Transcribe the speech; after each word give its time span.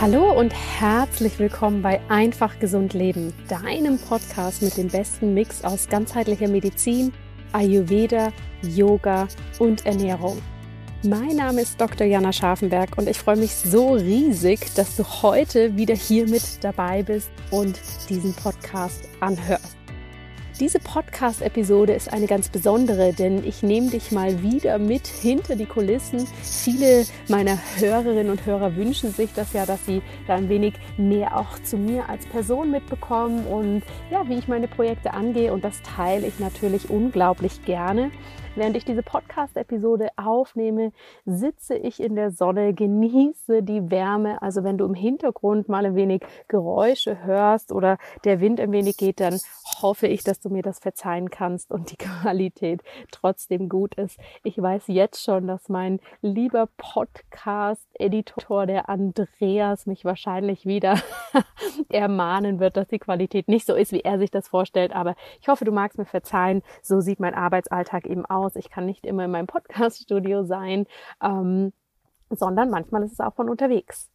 Hallo 0.00 0.32
und 0.32 0.54
herzlich 0.54 1.38
willkommen 1.38 1.82
bei 1.82 2.00
Einfach 2.08 2.58
Gesund 2.58 2.94
Leben, 2.94 3.34
deinem 3.48 3.98
Podcast 3.98 4.62
mit 4.62 4.78
dem 4.78 4.88
besten 4.88 5.34
Mix 5.34 5.62
aus 5.62 5.90
ganzheitlicher 5.90 6.48
Medizin, 6.48 7.12
Ayurveda, 7.52 8.32
Yoga 8.62 9.28
und 9.58 9.84
Ernährung. 9.84 10.40
Mein 11.02 11.36
Name 11.36 11.60
ist 11.60 11.78
Dr. 11.78 12.06
Jana 12.06 12.32
Scharfenberg 12.32 12.96
und 12.96 13.10
ich 13.10 13.18
freue 13.18 13.36
mich 13.36 13.54
so 13.54 13.92
riesig, 13.92 14.72
dass 14.74 14.96
du 14.96 15.04
heute 15.04 15.76
wieder 15.76 15.94
hier 15.94 16.26
mit 16.26 16.64
dabei 16.64 17.02
bist 17.02 17.30
und 17.50 17.78
diesen 18.08 18.32
Podcast 18.32 19.06
anhörst. 19.20 19.79
Diese 20.60 20.78
Podcast-Episode 20.78 21.94
ist 21.94 22.12
eine 22.12 22.26
ganz 22.26 22.50
besondere, 22.50 23.14
denn 23.14 23.46
ich 23.46 23.62
nehme 23.62 23.88
dich 23.88 24.12
mal 24.12 24.42
wieder 24.42 24.78
mit 24.78 25.06
hinter 25.06 25.56
die 25.56 25.64
Kulissen. 25.64 26.28
Viele 26.42 27.06
meiner 27.28 27.58
Hörerinnen 27.78 28.28
und 28.28 28.44
Hörer 28.44 28.76
wünschen 28.76 29.10
sich 29.10 29.32
das 29.32 29.54
ja, 29.54 29.64
dass 29.64 29.86
sie 29.86 30.02
da 30.26 30.34
ein 30.34 30.50
wenig 30.50 30.74
mehr 30.98 31.38
auch 31.38 31.58
zu 31.62 31.78
mir 31.78 32.10
als 32.10 32.26
Person 32.26 32.70
mitbekommen 32.70 33.46
und 33.46 33.84
ja, 34.10 34.28
wie 34.28 34.36
ich 34.36 34.48
meine 34.48 34.68
Projekte 34.68 35.14
angehe. 35.14 35.50
Und 35.50 35.64
das 35.64 35.80
teile 35.80 36.26
ich 36.26 36.38
natürlich 36.40 36.90
unglaublich 36.90 37.64
gerne. 37.64 38.10
Während 38.56 38.76
ich 38.76 38.84
diese 38.84 39.04
Podcast-Episode 39.04 40.08
aufnehme, 40.16 40.90
sitze 41.24 41.76
ich 41.76 42.02
in 42.02 42.16
der 42.16 42.32
Sonne, 42.32 42.74
genieße 42.74 43.62
die 43.62 43.92
Wärme. 43.92 44.42
Also 44.42 44.64
wenn 44.64 44.76
du 44.76 44.86
im 44.86 44.94
Hintergrund 44.94 45.68
mal 45.68 45.86
ein 45.86 45.94
wenig 45.94 46.22
Geräusche 46.48 47.22
hörst 47.22 47.70
oder 47.70 47.96
der 48.24 48.40
Wind 48.40 48.58
ein 48.58 48.72
wenig 48.72 48.96
geht, 48.96 49.20
dann 49.20 49.38
hoffe 49.80 50.08
ich, 50.08 50.24
dass 50.24 50.40
du 50.40 50.48
mir 50.48 50.62
das 50.62 50.80
verzeihen 50.80 51.30
kannst 51.30 51.70
und 51.70 51.92
die 51.92 51.96
Qualität 52.22 52.82
trotzdem 53.12 53.68
gut 53.68 53.94
ist. 53.94 54.18
Ich 54.42 54.60
weiß 54.60 54.88
jetzt 54.88 55.22
schon, 55.22 55.46
dass 55.46 55.68
mein 55.68 56.00
lieber 56.20 56.68
Podcast-Editor, 56.76 58.66
der 58.66 58.88
Andreas, 58.88 59.86
mich 59.86 60.04
wahrscheinlich 60.04 60.66
wieder 60.66 60.98
ermahnen 61.88 62.58
wird, 62.58 62.76
dass 62.76 62.88
die 62.88 62.98
Qualität 62.98 63.46
nicht 63.46 63.64
so 63.64 63.76
ist, 63.76 63.92
wie 63.92 64.00
er 64.00 64.18
sich 64.18 64.32
das 64.32 64.48
vorstellt. 64.48 64.92
Aber 64.92 65.14
ich 65.40 65.46
hoffe, 65.46 65.64
du 65.64 65.70
magst 65.70 65.98
mir 65.98 66.04
verzeihen. 66.04 66.62
So 66.82 67.00
sieht 67.00 67.20
mein 67.20 67.34
Arbeitsalltag 67.34 68.06
eben 68.06 68.26
aus 68.26 68.39
aus. 68.40 68.56
Ich 68.56 68.70
kann 68.70 68.86
nicht 68.86 69.04
immer 69.06 69.24
in 69.24 69.30
meinem 69.30 69.46
Podcast-Studio 69.46 70.44
sein, 70.44 70.86
ähm, 71.22 71.72
sondern 72.30 72.70
manchmal 72.70 73.02
ist 73.02 73.12
es 73.12 73.20
auch 73.20 73.34
von 73.34 73.48
unterwegs. 73.48 74.10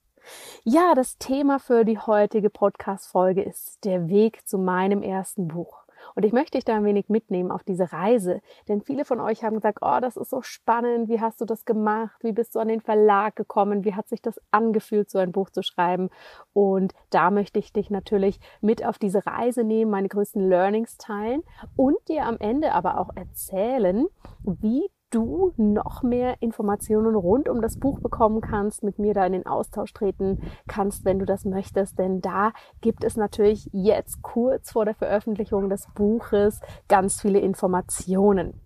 Ja, 0.63 0.95
das 0.95 1.17
Thema 1.17 1.59
für 1.59 1.85
die 1.85 1.99
heutige 1.99 2.49
Podcast-Folge 2.49 3.43
ist 3.43 3.85
der 3.85 4.09
Weg 4.09 4.47
zu 4.47 4.57
meinem 4.57 5.03
ersten 5.03 5.47
Buch. 5.47 5.84
Und 6.15 6.23
ich 6.23 6.33
möchte 6.33 6.57
dich 6.57 6.65
da 6.65 6.75
ein 6.75 6.85
wenig 6.85 7.09
mitnehmen 7.09 7.51
auf 7.51 7.63
diese 7.63 7.91
Reise, 7.91 8.41
denn 8.67 8.81
viele 8.81 9.05
von 9.05 9.19
euch 9.19 9.43
haben 9.43 9.55
gesagt, 9.55 9.79
oh, 9.81 9.99
das 10.01 10.17
ist 10.17 10.29
so 10.29 10.41
spannend, 10.41 11.09
wie 11.09 11.19
hast 11.19 11.41
du 11.41 11.45
das 11.45 11.65
gemacht, 11.65 12.23
wie 12.23 12.31
bist 12.31 12.55
du 12.55 12.59
an 12.59 12.69
den 12.69 12.81
Verlag 12.81 13.35
gekommen, 13.35 13.83
wie 13.83 13.93
hat 13.93 14.07
sich 14.07 14.21
das 14.21 14.39
angefühlt, 14.51 15.09
so 15.09 15.19
ein 15.19 15.33
Buch 15.33 15.49
zu 15.49 15.61
schreiben. 15.61 16.09
Und 16.53 16.93
da 17.09 17.31
möchte 17.31 17.59
ich 17.59 17.73
dich 17.73 17.89
natürlich 17.89 18.39
mit 18.61 18.85
auf 18.85 18.97
diese 18.97 19.25
Reise 19.25 19.63
nehmen, 19.63 19.91
meine 19.91 20.07
größten 20.07 20.47
Learnings 20.47 20.97
teilen 20.97 21.43
und 21.75 21.97
dir 22.07 22.25
am 22.25 22.37
Ende 22.39 22.71
aber 22.71 22.99
auch 22.99 23.09
erzählen, 23.15 24.07
wie 24.43 24.89
du 25.09 25.53
noch 25.57 26.03
mehr 26.03 26.41
Informationen 26.41 27.15
rund 27.15 27.47
um 27.49 27.61
das 27.61 27.79
Buch 27.79 27.99
bekommen 27.99 28.41
kannst, 28.41 28.83
mit 28.83 28.99
mir 28.99 29.13
da 29.13 29.25
in 29.25 29.33
den 29.33 29.45
Austausch 29.45 29.93
treten 29.93 30.41
kannst, 30.67 31.05
wenn 31.05 31.19
du 31.19 31.25
das 31.25 31.45
möchtest. 31.45 31.97
Denn 31.99 32.21
da 32.21 32.51
gibt 32.81 33.03
es 33.03 33.15
natürlich 33.15 33.69
jetzt 33.71 34.21
kurz 34.21 34.71
vor 34.71 34.85
der 34.85 34.95
Veröffentlichung 34.95 35.69
des 35.69 35.87
Buches 35.95 36.59
ganz 36.87 37.21
viele 37.21 37.39
Informationen 37.39 38.64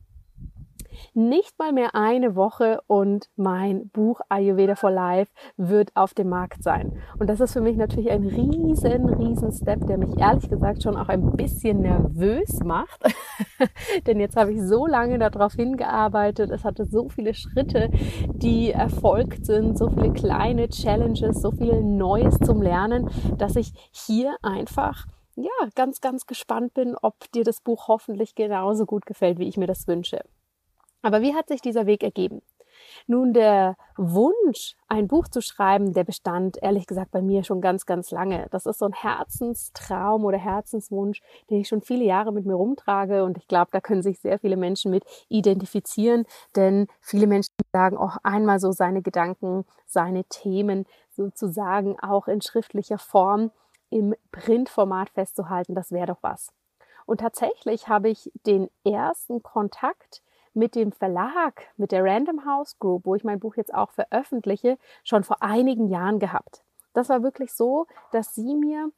nicht 1.13 1.57
mal 1.59 1.71
mehr 1.71 1.95
eine 1.95 2.35
Woche 2.35 2.81
und 2.87 3.29
mein 3.35 3.89
Buch 3.89 4.21
Ayurveda 4.29 4.75
for 4.75 4.91
Life 4.91 5.31
wird 5.57 5.91
auf 5.95 6.13
dem 6.13 6.29
Markt 6.29 6.63
sein. 6.63 7.01
Und 7.19 7.29
das 7.29 7.39
ist 7.39 7.53
für 7.53 7.61
mich 7.61 7.77
natürlich 7.77 8.11
ein 8.11 8.25
riesen, 8.25 9.09
riesen 9.09 9.51
Step, 9.51 9.85
der 9.87 9.97
mich 9.97 10.17
ehrlich 10.17 10.49
gesagt 10.49 10.83
schon 10.83 10.95
auch 10.95 11.09
ein 11.09 11.35
bisschen 11.35 11.81
nervös 11.81 12.59
macht. 12.63 13.03
Denn 14.07 14.19
jetzt 14.19 14.35
habe 14.35 14.53
ich 14.53 14.61
so 14.61 14.85
lange 14.85 15.19
darauf 15.19 15.53
hingearbeitet. 15.53 16.51
Es 16.51 16.63
hatte 16.63 16.85
so 16.85 17.09
viele 17.09 17.33
Schritte, 17.33 17.89
die 18.33 18.71
erfolgt 18.71 19.45
sind, 19.45 19.77
so 19.77 19.89
viele 19.89 20.13
kleine 20.13 20.69
Challenges, 20.69 21.41
so 21.41 21.51
viel 21.51 21.81
Neues 21.81 22.37
zum 22.39 22.61
Lernen, 22.61 23.09
dass 23.37 23.55
ich 23.55 23.73
hier 23.91 24.35
einfach 24.41 25.05
ja, 25.35 25.69
ganz, 25.75 26.01
ganz 26.01 26.25
gespannt 26.25 26.73
bin, 26.73 26.95
ob 27.01 27.31
dir 27.31 27.43
das 27.43 27.61
Buch 27.61 27.87
hoffentlich 27.87 28.35
genauso 28.35 28.85
gut 28.85 29.05
gefällt, 29.05 29.39
wie 29.39 29.47
ich 29.47 29.57
mir 29.57 29.67
das 29.67 29.87
wünsche. 29.87 30.23
Aber 31.01 31.21
wie 31.21 31.35
hat 31.35 31.47
sich 31.47 31.61
dieser 31.61 31.85
Weg 31.85 32.03
ergeben? 32.03 32.41
Nun, 33.07 33.33
der 33.33 33.75
Wunsch, 33.97 34.75
ein 34.87 35.07
Buch 35.07 35.27
zu 35.27 35.41
schreiben, 35.41 35.93
der 35.93 36.03
bestand 36.03 36.57
ehrlich 36.61 36.87
gesagt 36.87 37.11
bei 37.11 37.21
mir 37.21 37.43
schon 37.43 37.61
ganz, 37.61 37.85
ganz 37.85 38.11
lange. 38.11 38.47
Das 38.51 38.65
ist 38.65 38.79
so 38.79 38.85
ein 38.85 38.93
Herzenstraum 38.93 40.25
oder 40.25 40.37
Herzenswunsch, 40.37 41.21
den 41.49 41.61
ich 41.61 41.67
schon 41.67 41.81
viele 41.81 42.05
Jahre 42.05 42.31
mit 42.31 42.45
mir 42.45 42.53
rumtrage. 42.53 43.23
Und 43.23 43.37
ich 43.37 43.47
glaube, 43.47 43.69
da 43.71 43.81
können 43.81 44.01
sich 44.01 44.19
sehr 44.19 44.39
viele 44.39 44.57
Menschen 44.57 44.91
mit 44.91 45.03
identifizieren, 45.27 46.25
denn 46.55 46.87
viele 47.01 47.27
Menschen 47.27 47.53
sagen 47.73 47.97
auch 47.97 48.17
einmal 48.23 48.59
so 48.59 48.71
seine 48.71 49.01
Gedanken, 49.01 49.65
seine 49.85 50.23
Themen 50.25 50.85
sozusagen 51.09 51.99
auch 51.99 52.27
in 52.27 52.41
schriftlicher 52.41 52.97
Form 52.97 53.51
im 53.89 54.13
Printformat 54.31 55.09
festzuhalten. 55.09 55.75
Das 55.75 55.91
wäre 55.91 56.07
doch 56.07 56.19
was. 56.21 56.51
Und 57.05 57.21
tatsächlich 57.21 57.87
habe 57.87 58.09
ich 58.09 58.31
den 58.45 58.69
ersten 58.83 59.41
Kontakt 59.41 60.21
mit 60.59 60.75
dem 60.75 60.91
Verlag, 60.91 61.63
mit 61.77 61.91
der 61.91 62.03
Random 62.03 62.45
House 62.45 62.77
Group, 62.77 63.05
wo 63.05 63.15
ich 63.15 63.23
mein 63.23 63.39
Buch 63.39 63.55
jetzt 63.55 63.73
auch 63.73 63.91
veröffentliche, 63.91 64.77
schon 65.03 65.23
vor 65.23 65.41
einigen 65.41 65.87
Jahren 65.87 66.19
gehabt. 66.19 66.63
Das 66.93 67.09
war 67.09 67.23
wirklich 67.23 67.53
so, 67.53 67.87
dass 68.11 68.35
sie 68.35 68.55
mir 68.55 68.91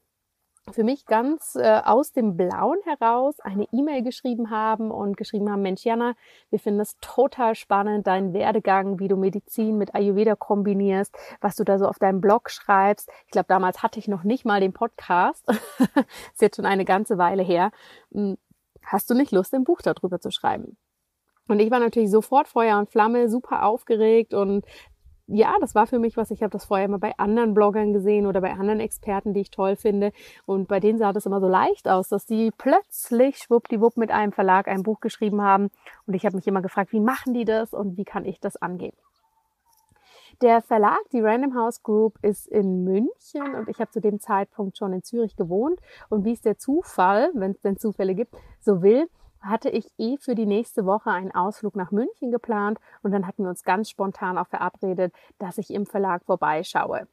für 0.72 0.83
mich 0.83 1.05
ganz 1.05 1.55
äh, 1.55 1.81
aus 1.83 2.13
dem 2.13 2.38
Blauen 2.38 2.77
heraus 2.83 3.39
eine 3.39 3.67
E-Mail 3.72 4.03
geschrieben 4.03 4.51
haben 4.51 4.91
und 4.91 5.17
geschrieben 5.17 5.51
haben, 5.51 5.61
Mensch 5.61 5.83
Jana, 5.83 6.13
wir 6.49 6.59
finden 6.59 6.79
es 6.79 6.97
total 7.01 7.55
spannend, 7.55 8.07
deinen 8.07 8.33
Werdegang, 8.33 8.99
wie 8.99 9.07
du 9.07 9.17
Medizin 9.17 9.78
mit 9.78 9.95
Ayurveda 9.95 10.35
kombinierst, 10.35 11.16
was 11.41 11.55
du 11.55 11.63
da 11.63 11.79
so 11.79 11.88
auf 11.88 11.99
deinem 11.99 12.22
Blog 12.22 12.49
schreibst. 12.49 13.09
Ich 13.25 13.31
glaube, 13.31 13.47
damals 13.47 13.81
hatte 13.81 13.99
ich 13.99 14.07
noch 14.07 14.23
nicht 14.23 14.45
mal 14.45 14.61
den 14.61 14.73
Podcast. 14.73 15.47
ist 15.49 16.41
jetzt 16.41 16.57
schon 16.57 16.66
eine 16.66 16.85
ganze 16.85 17.17
Weile 17.17 17.43
her. 17.43 17.72
Hm, 18.11 18.38
hast 18.83 19.09
du 19.09 19.16
nicht 19.16 19.31
Lust, 19.31 19.53
ein 19.53 19.63
Buch 19.63 19.81
darüber 19.81 20.19
zu 20.19 20.31
schreiben? 20.31 20.78
Und 21.47 21.59
ich 21.59 21.72
war 21.72 21.79
natürlich 21.79 22.12
sofort 22.12 22.47
Feuer 22.47 22.78
und 22.78 22.90
Flamme, 22.90 23.29
super 23.29 23.66
aufgeregt 23.66 24.34
und 24.34 24.66
ja, 25.34 25.56
das 25.62 25.75
war 25.75 25.88
für 25.88 26.00
mich 26.00 26.18
was. 26.18 26.31
Ich 26.31 26.44
habe 26.44 26.52
das 26.52 26.66
vorher 26.66 26.85
immer 26.85 27.00
bei 27.00 27.18
anderen 27.18 27.53
Bloggern 27.53 27.94
gesehen 27.94 28.25
oder 28.25 28.41
bei 28.41 28.52
anderen 28.52 28.81
Experten, 28.81 29.34
die 29.34 29.41
ich 29.41 29.52
toll 29.52 29.78
finde. 29.78 30.12
Und 30.46 30.68
bei 30.68 30.79
denen 30.81 31.00
sah 31.00 31.13
das 31.13 31.25
immer 31.25 31.40
so 31.40 31.47
leicht 31.47 31.88
aus, 31.88 32.09
dass 32.09 32.25
die 32.25 32.52
plötzlich 32.57 33.38
schwuppdiwupp 33.38 33.96
mit 33.96 34.12
einem 34.12 34.34
Verlag 34.34 34.68
ein 34.68 34.84
Buch 34.84 35.00
geschrieben 35.00 35.41
haben. 35.41 35.69
Und 36.06 36.16
ich 36.16 36.25
habe 36.25 36.35
mich 36.35 36.47
immer 36.47 36.62
gefragt, 36.62 36.91
wie 36.91 37.00
machen 37.00 37.34
die 37.34 37.46
das 37.46 37.73
und 37.73 37.97
wie 37.97 38.03
kann 38.03 38.25
ich 38.25 38.41
das 38.41 38.58
angehen? 38.58 38.96
Der 40.41 40.62
Verlag, 40.62 41.00
die 41.13 41.22
Random 41.22 41.56
House 41.56 41.84
Group, 41.84 42.18
ist 42.23 42.47
in 42.47 42.84
München 42.84 43.56
und 43.56 43.69
ich 43.69 43.79
habe 43.79 43.91
zu 43.91 44.02
dem 44.02 44.19
Zeitpunkt 44.19 44.78
schon 44.78 44.91
in 44.91 45.03
Zürich 45.03 45.35
gewohnt. 45.35 45.79
Und 46.09 46.25
wie 46.25 46.34
es 46.34 46.41
der 46.41 46.58
Zufall, 46.58 47.29
wenn 47.35 47.52
es 47.52 47.62
denn 47.62 47.78
Zufälle 47.78 48.16
gibt, 48.16 48.35
so 48.59 48.81
will, 48.81 49.08
hatte 49.41 49.69
ich 49.69 49.91
eh 49.97 50.18
für 50.18 50.35
die 50.35 50.46
nächste 50.46 50.85
Woche 50.85 51.12
einen 51.12 51.31
Ausflug 51.31 51.75
nach 51.75 51.91
München 51.91 52.31
geplant 52.31 52.79
und 53.02 53.12
dann 53.12 53.28
hatten 53.28 53.44
wir 53.44 53.50
uns 53.50 53.63
ganz 53.63 53.90
spontan 53.90 54.38
auch 54.38 54.47
verabredet, 54.47 55.13
dass 55.40 55.57
ich 55.57 55.72
im 55.74 55.85
Verlag 55.85 56.24
vorbeischaue. 56.25 57.07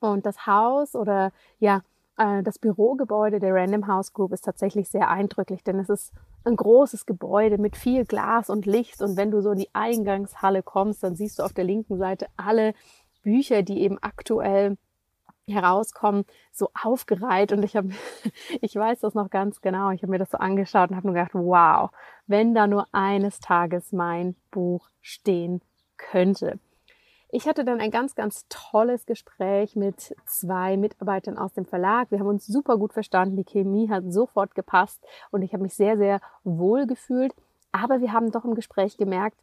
Und 0.00 0.26
das 0.26 0.46
Haus 0.46 0.94
oder 0.94 1.32
ja, 1.58 1.82
äh, 2.16 2.42
das 2.42 2.58
Bürogebäude 2.58 3.40
der 3.40 3.54
Random 3.54 3.86
House 3.86 4.12
Group 4.12 4.32
ist 4.32 4.44
tatsächlich 4.44 4.88
sehr 4.88 5.10
eindrücklich, 5.10 5.62
denn 5.64 5.78
es 5.78 5.88
ist 5.88 6.12
ein 6.44 6.56
großes 6.56 7.06
Gebäude 7.06 7.58
mit 7.58 7.76
viel 7.76 8.04
Glas 8.04 8.48
und 8.48 8.66
Licht 8.66 9.02
und 9.02 9.16
wenn 9.16 9.30
du 9.30 9.40
so 9.40 9.52
in 9.52 9.58
die 9.58 9.74
Eingangshalle 9.74 10.62
kommst, 10.62 11.02
dann 11.02 11.16
siehst 11.16 11.38
du 11.38 11.42
auf 11.42 11.52
der 11.52 11.64
linken 11.64 11.98
Seite 11.98 12.26
alle 12.36 12.74
Bücher, 13.22 13.62
die 13.62 13.80
eben 13.82 13.98
aktuell 14.00 14.76
herauskommen, 15.50 16.24
so 16.52 16.68
aufgereiht 16.80 17.52
und 17.52 17.62
ich 17.62 17.76
habe, 17.76 17.90
ich 18.60 18.74
weiß 18.74 19.00
das 19.00 19.14
noch 19.14 19.30
ganz 19.30 19.60
genau, 19.60 19.90
ich 19.90 20.02
habe 20.02 20.12
mir 20.12 20.18
das 20.18 20.30
so 20.30 20.38
angeschaut 20.38 20.90
und 20.90 20.96
habe 20.96 21.06
nur 21.06 21.14
gedacht, 21.14 21.34
wow, 21.34 21.90
wenn 22.26 22.54
da 22.54 22.66
nur 22.66 22.86
eines 22.92 23.40
Tages 23.40 23.92
mein 23.92 24.36
Buch 24.50 24.88
stehen 25.00 25.60
könnte. 25.96 26.58
Ich 27.32 27.46
hatte 27.46 27.64
dann 27.64 27.80
ein 27.80 27.92
ganz, 27.92 28.16
ganz 28.16 28.46
tolles 28.48 29.06
Gespräch 29.06 29.76
mit 29.76 30.16
zwei 30.26 30.76
Mitarbeitern 30.76 31.38
aus 31.38 31.52
dem 31.52 31.64
Verlag. 31.64 32.10
Wir 32.10 32.18
haben 32.18 32.26
uns 32.26 32.44
super 32.44 32.76
gut 32.76 32.92
verstanden. 32.92 33.36
Die 33.36 33.44
Chemie 33.44 33.88
hat 33.88 34.02
sofort 34.08 34.56
gepasst 34.56 35.00
und 35.30 35.42
ich 35.42 35.52
habe 35.52 35.62
mich 35.62 35.74
sehr, 35.74 35.96
sehr 35.96 36.20
wohl 36.42 36.88
gefühlt. 36.88 37.32
Aber 37.70 38.00
wir 38.00 38.12
haben 38.12 38.32
doch 38.32 38.44
im 38.44 38.56
Gespräch 38.56 38.96
gemerkt, 38.96 39.38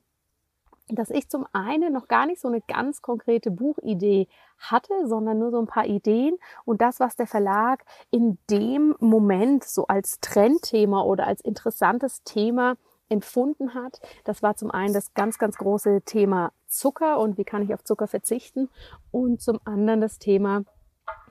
dass 0.89 1.10
ich 1.10 1.30
zum 1.30 1.45
einen 1.54 1.94
noch 1.94 2.07
gar 2.07 2.25
nicht 2.25 2.39
so 2.39 2.48
eine 2.48 2.62
ganz 2.62 3.01
konkrete 3.01 3.51
Buchidee 3.51 4.28
hatte, 4.57 5.07
sondern 5.07 5.39
nur 5.39 5.51
so 5.51 5.60
ein 5.60 5.68
paar 5.68 5.86
Ideen 5.86 6.38
und 6.66 6.81
das, 6.81 7.00
was 7.00 7.16
der 7.16 7.28
Verlag 7.28 7.84
in 8.10 8.38
dem 8.50 8.95
Moment 9.00 9.63
so 9.63 9.88
als 9.88 10.19
Trendthema 10.22 11.01
oder 11.01 11.28
als 11.28 11.42
interessantes 11.42 12.24
Thema 12.24 12.78
empfunden 13.10 13.74
hat. 13.74 14.01
Das 14.24 14.44
war 14.44 14.56
zum 14.56 14.72
einen 14.72 14.94
das 14.94 15.13
ganz, 15.13 15.38
ganz 15.38 15.57
große 15.57 16.01
Thema 16.01 16.51
Zucker 16.68 17.19
und 17.19 17.38
wie 17.38 17.45
kann 17.45 17.63
ich 17.63 17.74
auf 17.74 17.83
Zucker 17.83 18.07
verzichten 18.07 18.69
und 19.12 19.42
zum 19.42 19.60
anderen 19.66 20.01
das 20.01 20.19
Thema 20.19 20.63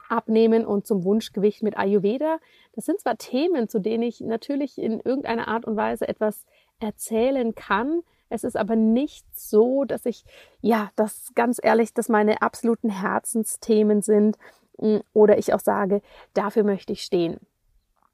Abnehmen 0.09 0.65
und 0.65 0.87
zum 0.87 1.05
Wunschgewicht 1.05 1.63
mit 1.63 1.77
Ayurveda. 1.77 2.39
Das 2.75 2.85
sind 2.85 3.01
zwar 3.01 3.17
Themen, 3.17 3.69
zu 3.69 3.81
denen 3.81 4.05
ich 4.05 4.21
natürlich 4.21 4.79
in 4.79 5.01
irgendeiner 5.01 5.49
Art 5.49 5.65
und 5.65 5.77
Weise 5.77 6.07
etwas 6.09 6.47
erzählen 6.79 7.55
kann. 7.55 8.03
Es 8.29 8.45
ist 8.45 8.57
aber 8.57 8.77
nicht 8.77 9.25
so, 9.35 9.85
dass 9.85 10.07
ich, 10.07 10.25
ja, 10.61 10.91
das 10.97 11.33
ganz 11.35 11.61
ehrlich, 11.63 11.95
dass 11.95 12.09
meine 12.09 12.43
absoluten 12.43 12.91
Herzensthemen 12.91 14.03
sind 14.03 14.37
mm, 14.79 14.99
oder 15.13 15.39
ich 15.39 15.55
auch 15.55 15.61
sage, 15.61 16.03
dafür 16.35 16.65
möchte 16.65 16.93
ich 16.93 17.03
stehen. 17.03 17.39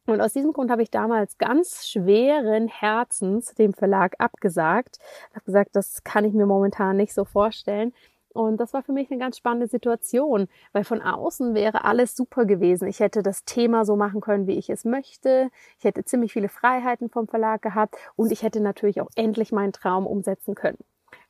Und 0.06 0.20
aus 0.20 0.32
diesem 0.32 0.52
Grund 0.52 0.70
habe 0.70 0.82
ich 0.82 0.90
damals 0.90 1.38
ganz 1.38 1.86
schweren 1.86 2.66
Herzens 2.66 3.54
dem 3.54 3.72
Verlag 3.72 4.14
abgesagt. 4.18 4.98
Ich 5.30 5.36
habe 5.36 5.44
gesagt, 5.44 5.76
das 5.76 6.02
kann 6.02 6.24
ich 6.24 6.34
mir 6.34 6.46
momentan 6.46 6.96
nicht 6.96 7.14
so 7.14 7.24
vorstellen. 7.24 7.92
Und 8.34 8.58
das 8.58 8.72
war 8.72 8.82
für 8.82 8.92
mich 8.92 9.10
eine 9.10 9.20
ganz 9.20 9.36
spannende 9.36 9.66
Situation, 9.66 10.48
weil 10.72 10.84
von 10.84 11.02
außen 11.02 11.54
wäre 11.54 11.84
alles 11.84 12.16
super 12.16 12.44
gewesen. 12.44 12.88
Ich 12.88 13.00
hätte 13.00 13.22
das 13.22 13.44
Thema 13.44 13.84
so 13.84 13.96
machen 13.96 14.20
können, 14.20 14.46
wie 14.46 14.58
ich 14.58 14.70
es 14.70 14.84
möchte. 14.84 15.50
Ich 15.78 15.84
hätte 15.84 16.04
ziemlich 16.04 16.32
viele 16.32 16.48
Freiheiten 16.48 17.10
vom 17.10 17.28
Verlag 17.28 17.62
gehabt 17.62 17.96
und 18.16 18.32
ich 18.32 18.42
hätte 18.42 18.60
natürlich 18.60 19.00
auch 19.00 19.10
endlich 19.16 19.52
meinen 19.52 19.72
Traum 19.72 20.06
umsetzen 20.06 20.54
können. 20.54 20.78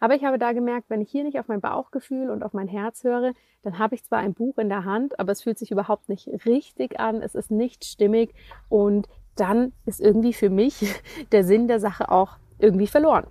Aber 0.00 0.14
ich 0.14 0.24
habe 0.24 0.38
da 0.38 0.52
gemerkt, 0.52 0.90
wenn 0.90 1.00
ich 1.00 1.10
hier 1.10 1.24
nicht 1.24 1.38
auf 1.38 1.48
mein 1.48 1.60
Bauchgefühl 1.60 2.30
und 2.30 2.42
auf 2.42 2.52
mein 2.52 2.68
Herz 2.68 3.04
höre, 3.04 3.34
dann 3.62 3.78
habe 3.78 3.94
ich 3.94 4.04
zwar 4.04 4.18
ein 4.18 4.34
Buch 4.34 4.58
in 4.58 4.68
der 4.68 4.84
Hand, 4.84 5.18
aber 5.20 5.32
es 5.32 5.42
fühlt 5.42 5.58
sich 5.58 5.70
überhaupt 5.70 6.08
nicht 6.08 6.28
richtig 6.44 6.98
an, 6.98 7.22
es 7.22 7.34
ist 7.34 7.50
nicht 7.50 7.84
stimmig 7.84 8.34
und 8.68 9.08
dann 9.36 9.72
ist 9.86 10.00
irgendwie 10.00 10.32
für 10.32 10.50
mich 10.50 10.94
der 11.32 11.44
Sinn 11.44 11.68
der 11.68 11.80
Sache 11.80 12.10
auch 12.10 12.36
irgendwie 12.58 12.86
verloren. 12.86 13.26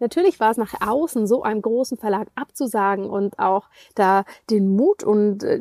Natürlich 0.00 0.40
war 0.40 0.50
es 0.50 0.56
nach 0.56 0.74
außen 0.86 1.26
so 1.26 1.42
einem 1.42 1.62
großen 1.62 1.98
Verlag 1.98 2.28
abzusagen 2.34 3.08
und 3.08 3.38
auch 3.38 3.68
da 3.94 4.24
den 4.48 4.74
Mut 4.74 5.04
und 5.04 5.44
äh, 5.44 5.60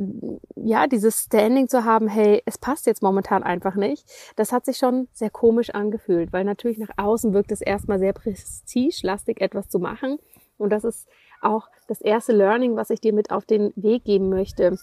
ja, 0.55 0.87
dieses 0.87 1.23
Standing 1.25 1.67
zu 1.67 1.85
haben, 1.85 2.07
hey, 2.07 2.41
es 2.45 2.57
passt 2.57 2.87
jetzt 2.87 3.03
momentan 3.03 3.43
einfach 3.43 3.75
nicht. 3.75 4.05
Das 4.35 4.51
hat 4.51 4.65
sich 4.65 4.77
schon 4.77 5.07
sehr 5.13 5.29
komisch 5.29 5.69
angefühlt, 5.71 6.33
weil 6.33 6.45
natürlich 6.45 6.77
nach 6.77 6.97
außen 6.97 7.33
wirkt 7.33 7.51
es 7.51 7.61
erstmal 7.61 7.99
sehr 7.99 8.13
prestigelastig, 8.13 9.41
etwas 9.41 9.69
zu 9.69 9.79
machen. 9.79 10.17
Und 10.57 10.71
das 10.71 10.83
ist 10.83 11.07
auch 11.41 11.67
das 11.87 12.01
erste 12.01 12.33
Learning, 12.33 12.75
was 12.75 12.89
ich 12.89 13.01
dir 13.01 13.13
mit 13.13 13.31
auf 13.31 13.45
den 13.45 13.71
Weg 13.75 14.03
geben 14.03 14.29
möchte 14.29 14.77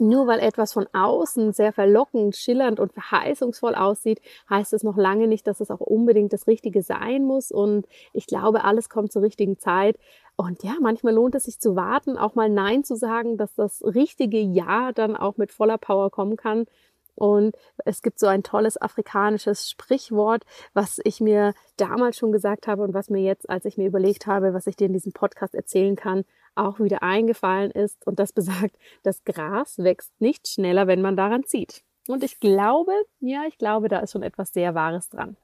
nur 0.00 0.26
weil 0.26 0.40
etwas 0.40 0.72
von 0.72 0.86
außen 0.92 1.52
sehr 1.52 1.72
verlockend, 1.72 2.36
schillernd 2.36 2.80
und 2.80 2.92
verheißungsvoll 2.92 3.74
aussieht, 3.74 4.20
heißt 4.48 4.72
es 4.72 4.82
noch 4.82 4.96
lange 4.96 5.28
nicht, 5.28 5.46
dass 5.46 5.60
es 5.60 5.70
auch 5.70 5.80
unbedingt 5.80 6.32
das 6.32 6.46
Richtige 6.46 6.82
sein 6.82 7.24
muss. 7.24 7.50
Und 7.50 7.86
ich 8.12 8.26
glaube, 8.26 8.64
alles 8.64 8.88
kommt 8.88 9.12
zur 9.12 9.22
richtigen 9.22 9.58
Zeit. 9.58 9.98
Und 10.36 10.62
ja, 10.62 10.74
manchmal 10.80 11.14
lohnt 11.14 11.34
es 11.34 11.44
sich 11.44 11.60
zu 11.60 11.76
warten, 11.76 12.16
auch 12.16 12.34
mal 12.34 12.48
Nein 12.48 12.82
zu 12.82 12.96
sagen, 12.96 13.36
dass 13.36 13.54
das 13.54 13.82
richtige 13.84 14.40
Ja 14.40 14.92
dann 14.92 15.16
auch 15.16 15.36
mit 15.36 15.52
voller 15.52 15.78
Power 15.78 16.10
kommen 16.10 16.36
kann. 16.36 16.66
Und 17.14 17.54
es 17.84 18.00
gibt 18.00 18.18
so 18.18 18.26
ein 18.26 18.42
tolles 18.42 18.80
afrikanisches 18.80 19.68
Sprichwort, 19.68 20.44
was 20.72 20.98
ich 21.04 21.20
mir 21.20 21.52
damals 21.76 22.16
schon 22.16 22.32
gesagt 22.32 22.66
habe 22.66 22.82
und 22.82 22.94
was 22.94 23.10
mir 23.10 23.20
jetzt, 23.20 23.50
als 23.50 23.66
ich 23.66 23.76
mir 23.76 23.86
überlegt 23.86 24.26
habe, 24.26 24.54
was 24.54 24.66
ich 24.66 24.76
dir 24.76 24.86
in 24.86 24.94
diesem 24.94 25.12
Podcast 25.12 25.54
erzählen 25.54 25.96
kann, 25.96 26.24
auch 26.60 26.80
wieder 26.80 27.02
eingefallen 27.02 27.70
ist. 27.70 28.06
Und 28.06 28.18
das 28.18 28.32
besagt, 28.32 28.76
das 29.02 29.24
Gras 29.24 29.78
wächst 29.78 30.12
nicht 30.20 30.48
schneller, 30.48 30.86
wenn 30.86 31.02
man 31.02 31.16
daran 31.16 31.44
zieht. 31.44 31.82
Und 32.08 32.24
ich 32.24 32.40
glaube, 32.40 32.92
ja, 33.20 33.44
ich 33.46 33.58
glaube, 33.58 33.88
da 33.88 34.00
ist 34.00 34.12
schon 34.12 34.22
etwas 34.22 34.52
sehr 34.52 34.74
Wahres 34.74 35.08
dran. 35.08 35.36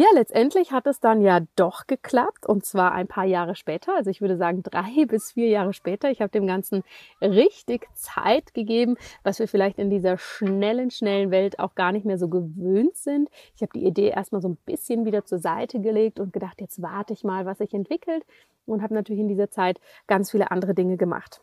Ja, 0.00 0.06
letztendlich 0.14 0.70
hat 0.70 0.86
es 0.86 1.00
dann 1.00 1.22
ja 1.22 1.40
doch 1.56 1.88
geklappt 1.88 2.46
und 2.46 2.64
zwar 2.64 2.92
ein 2.92 3.08
paar 3.08 3.24
Jahre 3.24 3.56
später. 3.56 3.96
Also 3.96 4.10
ich 4.10 4.20
würde 4.20 4.36
sagen 4.36 4.62
drei 4.62 5.06
bis 5.08 5.32
vier 5.32 5.48
Jahre 5.48 5.72
später. 5.72 6.08
Ich 6.08 6.20
habe 6.20 6.30
dem 6.30 6.46
Ganzen 6.46 6.84
richtig 7.20 7.88
Zeit 7.94 8.54
gegeben, 8.54 8.96
was 9.24 9.40
wir 9.40 9.48
vielleicht 9.48 9.76
in 9.76 9.90
dieser 9.90 10.16
schnellen, 10.16 10.92
schnellen 10.92 11.32
Welt 11.32 11.58
auch 11.58 11.74
gar 11.74 11.90
nicht 11.90 12.06
mehr 12.06 12.16
so 12.16 12.28
gewöhnt 12.28 12.96
sind. 12.96 13.28
Ich 13.56 13.62
habe 13.62 13.72
die 13.74 13.84
Idee 13.84 14.10
erstmal 14.10 14.40
so 14.40 14.50
ein 14.50 14.56
bisschen 14.66 15.04
wieder 15.04 15.24
zur 15.24 15.40
Seite 15.40 15.80
gelegt 15.80 16.20
und 16.20 16.32
gedacht, 16.32 16.60
jetzt 16.60 16.80
warte 16.80 17.12
ich 17.12 17.24
mal, 17.24 17.44
was 17.44 17.58
sich 17.58 17.74
entwickelt 17.74 18.24
und 18.66 18.82
habe 18.82 18.94
natürlich 18.94 19.20
in 19.20 19.28
dieser 19.28 19.50
Zeit 19.50 19.80
ganz 20.06 20.30
viele 20.30 20.52
andere 20.52 20.74
Dinge 20.74 20.96
gemacht. 20.96 21.42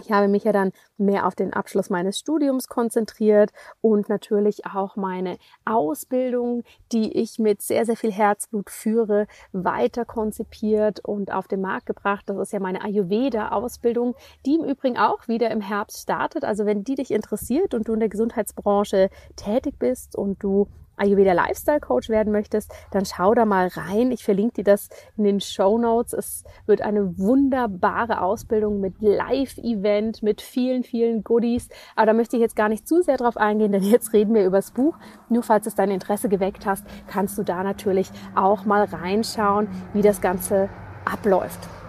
Ich 0.00 0.10
habe 0.10 0.26
mich 0.26 0.44
ja 0.44 0.52
dann 0.52 0.72
mehr 0.96 1.26
auf 1.26 1.34
den 1.34 1.52
Abschluss 1.52 1.90
meines 1.90 2.18
Studiums 2.18 2.66
konzentriert 2.66 3.50
und 3.82 4.08
natürlich 4.08 4.64
auch 4.64 4.96
meine 4.96 5.36
Ausbildung, 5.66 6.62
die 6.92 7.12
ich 7.12 7.38
mit 7.38 7.60
sehr, 7.60 7.84
sehr 7.84 7.96
viel 7.96 8.10
Herzblut 8.10 8.70
führe, 8.70 9.26
weiter 9.52 10.06
konzipiert 10.06 11.00
und 11.04 11.30
auf 11.30 11.46
den 11.46 11.60
Markt 11.60 11.84
gebracht. 11.84 12.24
Das 12.26 12.38
ist 12.38 12.54
ja 12.54 12.60
meine 12.60 12.82
Ayurveda-Ausbildung, 12.82 14.14
die 14.46 14.54
im 14.54 14.64
Übrigen 14.64 14.96
auch 14.96 15.28
wieder 15.28 15.50
im 15.50 15.60
Herbst 15.60 16.00
startet. 16.00 16.44
Also 16.44 16.64
wenn 16.64 16.84
die 16.84 16.94
dich 16.94 17.10
interessiert 17.10 17.74
und 17.74 17.86
du 17.86 17.92
in 17.92 18.00
der 18.00 18.08
Gesundheitsbranche 18.08 19.10
tätig 19.36 19.74
bist 19.78 20.16
und 20.16 20.42
du 20.42 20.68
Ayurveda 20.96 21.32
Lifestyle 21.32 21.80
Coach 21.80 22.08
werden 22.08 22.32
möchtest, 22.32 22.72
dann 22.90 23.04
schau 23.04 23.34
da 23.34 23.44
mal 23.44 23.68
rein. 23.68 24.10
Ich 24.10 24.24
verlinke 24.24 24.56
dir 24.56 24.64
das 24.64 24.88
in 25.16 25.24
den 25.24 25.40
Show 25.40 25.78
Notes. 25.78 26.12
Es 26.12 26.44
wird 26.66 26.82
eine 26.82 27.18
wunderbare 27.18 28.20
Ausbildung 28.20 28.80
mit 28.80 29.00
Live-Event, 29.00 30.22
mit 30.22 30.42
vielen, 30.42 30.84
vielen 30.84 31.24
Goodies. 31.24 31.68
Aber 31.96 32.06
da 32.06 32.12
möchte 32.12 32.36
ich 32.36 32.42
jetzt 32.42 32.56
gar 32.56 32.68
nicht 32.68 32.86
zu 32.86 33.02
sehr 33.02 33.16
drauf 33.16 33.36
eingehen, 33.36 33.72
denn 33.72 33.82
jetzt 33.82 34.12
reden 34.12 34.34
wir 34.34 34.44
über 34.44 34.58
das 34.58 34.70
Buch. 34.70 34.96
Nur 35.28 35.42
falls 35.42 35.66
es 35.66 35.74
dein 35.74 35.90
Interesse 35.90 36.28
geweckt 36.28 36.66
hast, 36.66 36.84
kannst 37.08 37.36
du 37.38 37.42
da 37.42 37.62
natürlich 37.62 38.10
auch 38.34 38.64
mal 38.64 38.84
reinschauen, 38.84 39.68
wie 39.92 40.02
das 40.02 40.20
Ganze 40.20 40.68
abläuft. 41.04 41.81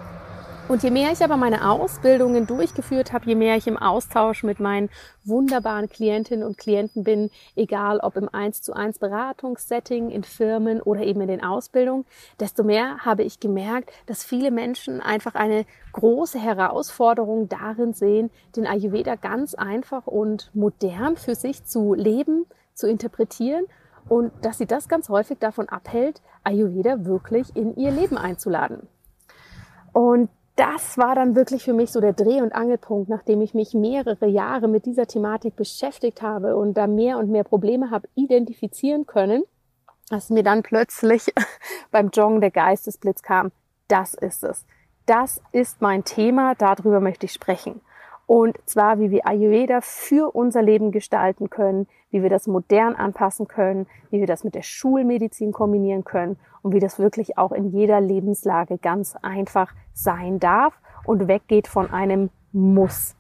Und 0.70 0.82
je 0.82 0.92
mehr 0.92 1.12
ich 1.12 1.22
aber 1.22 1.36
meine 1.36 1.70
Ausbildungen 1.70 2.48
durchgeführt 2.48 3.12
habe, 3.12 3.26
je 3.26 3.36
mehr 3.36 3.58
ich 3.58 3.68
im 3.68 3.78
Austausch 3.78 4.44
mit 4.44 4.62
meinen 4.62 4.90
wunderbaren 5.26 5.90
Klientinnen 5.90 6.48
und 6.48 6.58
Klienten 6.58 7.04
bin, 7.04 7.30
egal 7.58 8.00
ob 8.00 8.16
im 8.16 8.30
1 8.30 8.62
zu 8.62 8.74
1 8.74 8.98
Beratungssetting, 8.98 10.10
in 10.10 10.24
Firmen 10.24 10.82
oder 10.82 11.02
eben 11.02 11.20
in 11.20 11.28
den 11.28 11.44
Ausbildungen, 11.44 12.06
desto 12.40 12.64
mehr 12.64 13.00
habe 13.00 13.24
ich 13.24 13.42
gemerkt, 13.42 13.92
dass 14.06 14.24
viele 14.24 14.52
Menschen 14.52 15.02
einfach 15.02 15.36
eine 15.36 15.66
große 15.92 16.40
Herausforderung 16.40 17.50
darin 17.50 17.94
sehen, 17.94 18.32
den 18.56 18.66
Ayurveda 18.66 19.16
ganz 19.16 19.56
einfach 19.56 20.08
und 20.08 20.50
modern 20.54 21.18
für 21.18 21.36
sich 21.36 21.66
zu 21.66 21.94
leben, 21.94 22.46
zu 22.74 22.88
interpretieren 22.88 23.66
und 24.08 24.32
dass 24.42 24.60
sie 24.60 24.66
das 24.66 24.88
ganz 24.88 25.10
häufig 25.10 25.40
davon 25.40 25.68
abhält, 25.68 26.22
Ayurveda 26.46 27.04
wirklich 27.04 27.54
in 27.54 27.76
ihr 27.76 27.92
Leben 27.92 28.18
einzuladen. 28.18 28.88
Und 29.92 30.30
das 30.56 30.98
war 30.98 31.16
dann 31.16 31.36
wirklich 31.36 31.64
für 31.64 31.74
mich 31.74 31.92
so 31.92 32.00
der 32.00 32.14
Dreh- 32.14 32.42
und 32.42 32.54
Angelpunkt, 32.54 33.10
nachdem 33.10 33.42
ich 33.42 33.54
mich 33.54 33.74
mehrere 33.74 34.28
Jahre 34.28 34.68
mit 34.68 34.86
dieser 34.86 35.08
Thematik 35.08 35.56
beschäftigt 35.56 36.22
habe 36.22 36.56
und 36.56 36.76
da 36.76 36.86
mehr 36.86 37.18
und 37.18 37.30
mehr 37.30 37.44
Probleme 37.44 37.90
habe 37.90 38.08
identifizieren 38.14 39.08
können, 39.08 39.44
dass 40.10 40.30
mir 40.30 40.44
dann 40.44 40.62
plötzlich 40.62 41.34
beim 41.92 42.10
Joggen 42.10 42.42
der 42.42 42.52
Geistesblitz 42.52 43.24
kam. 43.24 43.52
Das 43.88 44.14
ist 44.14 44.44
es. 44.44 44.66
Das 45.06 45.42
ist 45.52 45.82
mein 45.82 46.04
Thema, 46.04 46.56
darüber 46.56 47.00
möchte 47.00 47.26
ich 47.26 47.34
sprechen. 47.34 47.82
Und 48.34 48.58
zwar, 48.66 49.00
wie 49.00 49.12
wir 49.12 49.28
Ayurveda 49.28 49.82
für 49.82 50.34
unser 50.34 50.64
Leben 50.64 50.92
gestalten 50.92 51.52
können, 51.52 51.86
wie 52.10 52.24
wir 52.24 52.32
das 52.32 52.48
modern 52.48 52.96
anpassen 52.96 53.48
können, 53.48 53.86
wie 54.10 54.22
wir 54.22 54.26
das 54.26 54.44
mit 54.44 54.56
der 54.56 54.64
Schulmedizin 54.64 55.52
kombinieren 55.52 56.04
können 56.04 56.40
und 56.64 56.74
wie 56.74 56.80
das 56.80 56.98
wirklich 56.98 57.38
auch 57.38 57.52
in 57.52 57.70
jeder 57.70 58.02
Lebenslage 58.02 58.80
ganz 58.80 59.16
einfach 59.22 59.72
sein 59.94 60.40
darf 60.40 60.74
und 61.06 61.28
weggeht 61.28 61.68
von 61.68 61.92
einem 61.92 62.32
Muss. 62.52 63.16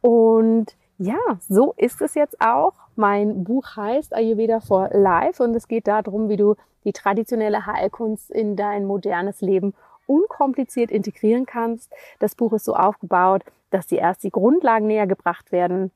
Und 0.00 0.74
ja, 0.98 1.20
so 1.48 1.74
ist 1.76 2.02
es 2.02 2.16
jetzt 2.16 2.40
auch. 2.40 2.72
Mein 2.96 3.44
Buch 3.44 3.76
heißt 3.76 4.12
Ayurveda 4.12 4.58
for 4.58 4.90
Life 4.92 5.40
und 5.40 5.54
es 5.54 5.68
geht 5.68 5.86
darum, 5.86 6.28
wie 6.28 6.36
du 6.36 6.56
die 6.82 6.92
traditionelle 6.92 7.64
Heilkunst 7.64 8.28
in 8.32 8.56
dein 8.56 8.86
modernes 8.86 9.40
Leben 9.40 9.74
unkompliziert 10.08 10.90
integrieren 10.90 11.46
kannst. 11.46 11.92
Das 12.18 12.34
Buch 12.34 12.52
ist 12.54 12.64
so 12.64 12.74
aufgebaut, 12.74 13.44
dass 13.70 13.86
dir 13.86 13.98
erst 13.98 14.22
die 14.24 14.30
Grundlagen 14.30 14.86
näher 14.86 15.06
gebracht 15.06 15.52
werden. 15.52 15.90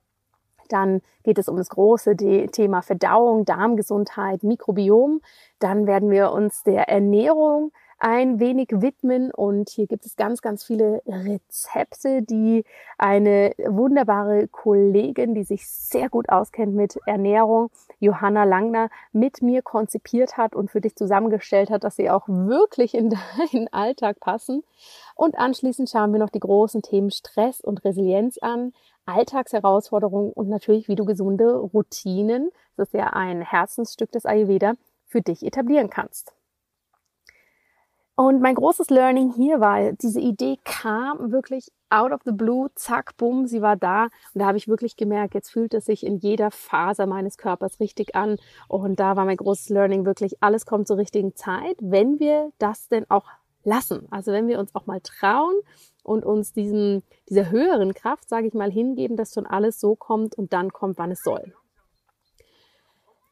Dann 0.69 1.03
geht 1.23 1.39
es 1.39 1.49
um 1.49 1.57
das 1.57 1.69
große 1.69 2.17
Thema 2.17 2.83
Verdauung, 2.83 3.45
Darmgesundheit, 3.45 4.43
Mikrobiom. 4.43 5.21
Dann 5.59 5.87
werden 5.87 6.11
wir 6.11 6.33
uns 6.33 6.63
der 6.63 6.89
Ernährung 6.89 7.73
ein 8.03 8.41
wenig 8.41 8.69
widmen. 8.73 9.31
Und 9.31 9.71
hier 9.71 9.87
gibt 9.87 10.05
es 10.05 10.17
ganz, 10.17 10.43
ganz 10.43 10.65
viele 10.65 11.03
Rezepte, 11.07 12.23
die 12.23 12.65
eine 12.99 13.55
wunderbare 13.59 14.49
Kollegin, 14.49 15.35
die 15.35 15.45
sich 15.45 15.69
sehr 15.69 16.09
gut 16.09 16.29
auskennt 16.29 16.75
mit 16.75 16.99
Ernährung, 17.07 17.71
Johanna 18.01 18.43
Langner, 18.43 18.91
mit 19.13 19.41
mir 19.41 19.63
konzipiert 19.63 20.37
hat 20.37 20.57
und 20.57 20.71
für 20.71 20.81
dich 20.81 20.97
zusammengestellt 20.97 21.71
hat, 21.71 21.85
dass 21.85 21.95
sie 21.95 22.11
auch 22.11 22.27
wirklich 22.27 22.95
in 22.95 23.11
deinen 23.53 23.73
Alltag 23.73 24.19
passen. 24.19 24.65
Und 25.15 25.39
anschließend 25.39 25.89
schauen 25.89 26.13
wir 26.13 26.19
noch 26.19 26.31
die 26.31 26.41
großen 26.41 26.83
Themen 26.83 27.13
Stress 27.13 27.61
und 27.61 27.85
Resilienz 27.85 28.37
an, 28.39 28.73
Alltagsherausforderungen 29.07 30.33
und 30.33 30.49
natürlich, 30.49 30.89
wie 30.89 30.97
du 30.97 31.05
gesunde 31.05 31.55
Routinen, 31.55 32.51
das 32.77 32.89
ist 32.89 32.95
ja 32.95 33.09
ein 33.09 33.43
Herzensstück 33.43 34.11
des 34.11 34.27
Ayurveda, 34.27 34.75
für 35.07 35.23
dich 35.23 35.45
etablieren 35.45 35.91
kannst. 35.91 36.35
Und 38.25 38.41
mein 38.41 38.55
großes 38.55 38.89
Learning 38.91 39.33
hier 39.33 39.59
war, 39.59 39.95
diese 39.95 40.21
Idee 40.21 40.57
kam 40.63 41.33
wirklich 41.33 41.73
out 41.91 42.13
of 42.13 42.21
the 42.25 42.31
blue, 42.31 42.69
zack, 42.77 43.17
bumm, 43.17 43.49
sie 43.49 43.63
war 43.63 43.75
da. 43.75 44.05
Und 44.33 44.39
da 44.39 44.47
habe 44.47 44.57
ich 44.57 44.69
wirklich 44.69 44.95
gemerkt, 44.95 45.35
jetzt 45.35 45.51
fühlt 45.51 45.75
es 45.75 45.87
sich 45.87 46.07
in 46.07 46.19
jeder 46.19 46.53
Faser 46.53 47.07
meines 47.07 47.37
Körpers 47.37 47.81
richtig 47.81 48.15
an. 48.15 48.37
Und 48.69 49.01
da 49.01 49.17
war 49.17 49.25
mein 49.25 49.39
großes 49.39 49.71
Learning 49.71 50.05
wirklich, 50.07 50.41
alles 50.41 50.67
kommt 50.67 50.87
zur 50.87 50.99
richtigen 50.99 51.35
Zeit, 51.35 51.77
wenn 51.81 52.21
wir 52.21 52.53
das 52.59 52.87
denn 52.87 53.11
auch 53.11 53.25
lassen. 53.65 54.07
Also 54.13 54.31
wenn 54.31 54.47
wir 54.47 54.61
uns 54.61 54.73
auch 54.77 54.87
mal 54.87 55.01
trauen 55.01 55.57
und 56.05 56.25
uns 56.25 56.53
diesen, 56.53 57.03
dieser 57.29 57.51
höheren 57.51 57.93
Kraft, 57.93 58.29
sage 58.29 58.47
ich 58.47 58.55
mal, 58.55 58.71
hingeben, 58.71 59.17
dass 59.17 59.35
schon 59.35 59.47
alles 59.47 59.81
so 59.81 59.97
kommt 59.97 60.37
und 60.37 60.53
dann 60.53 60.73
kommt, 60.73 60.97
wann 60.97 61.11
es 61.11 61.25
soll. 61.25 61.55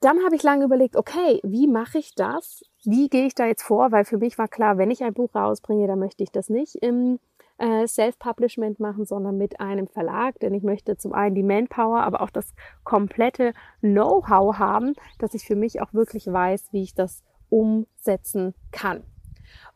Dann 0.01 0.25
habe 0.25 0.35
ich 0.35 0.43
lange 0.43 0.65
überlegt, 0.65 0.97
okay, 0.97 1.41
wie 1.43 1.67
mache 1.67 1.99
ich 1.99 2.15
das? 2.15 2.63
Wie 2.85 3.09
gehe 3.09 3.27
ich 3.27 3.35
da 3.35 3.47
jetzt 3.47 3.63
vor? 3.63 3.93
Weil 3.93 4.05
für 4.05 4.17
mich 4.17 4.39
war 4.39 4.49
klar, 4.49 4.79
wenn 4.79 4.91
ich 4.91 5.05
ein 5.05 5.13
Buch 5.13 5.35
rausbringe, 5.35 5.87
dann 5.87 5.99
möchte 5.99 6.23
ich 6.23 6.33
das 6.33 6.49
nicht 6.49 6.77
im 6.77 7.21
äh, 7.59 7.87
Self-Publishment 7.87 8.81
machen, 8.81 9.05
sondern 9.05 9.37
mit 9.37 9.61
einem 9.61 9.87
Verlag, 9.87 10.41
denn 10.41 10.55
ich 10.55 10.63
möchte 10.63 10.97
zum 10.97 11.13
einen 11.13 11.35
die 11.35 11.43
Manpower, 11.43 12.01
aber 12.01 12.23
auch 12.23 12.31
das 12.31 12.55
komplette 12.85 13.53
Know-how 13.81 14.59
haben, 14.59 14.95
dass 15.19 15.35
ich 15.35 15.45
für 15.45 15.57
mich 15.57 15.83
auch 15.83 15.93
wirklich 15.93 16.27
weiß, 16.27 16.73
wie 16.73 16.83
ich 16.83 16.95
das 16.95 17.23
umsetzen 17.51 18.55
kann. 18.73 19.03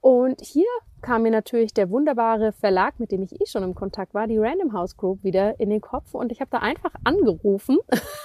Und 0.01 0.41
hier 0.41 0.69
kam 1.05 1.23
mir 1.23 1.31
natürlich 1.31 1.75
der 1.75 1.91
wunderbare 1.91 2.53
Verlag, 2.53 2.99
mit 2.99 3.13
dem 3.13 3.23
ich 3.23 3.39
eh 3.39 3.45
schon 3.45 3.63
im 3.63 3.75
Kontakt 3.75 4.15
war, 4.15 4.27
die 4.27 4.39
Random 4.39 4.73
House 4.73 4.97
Group, 4.97 5.23
wieder 5.23 5.61
in 5.61 5.69
den 5.69 5.83
Kopf. 5.83 6.15
Und 6.15 6.33
ich 6.33 6.41
habe 6.41 6.51
da 6.51 6.59
einfach 6.61 6.93
angerufen. 7.05 7.77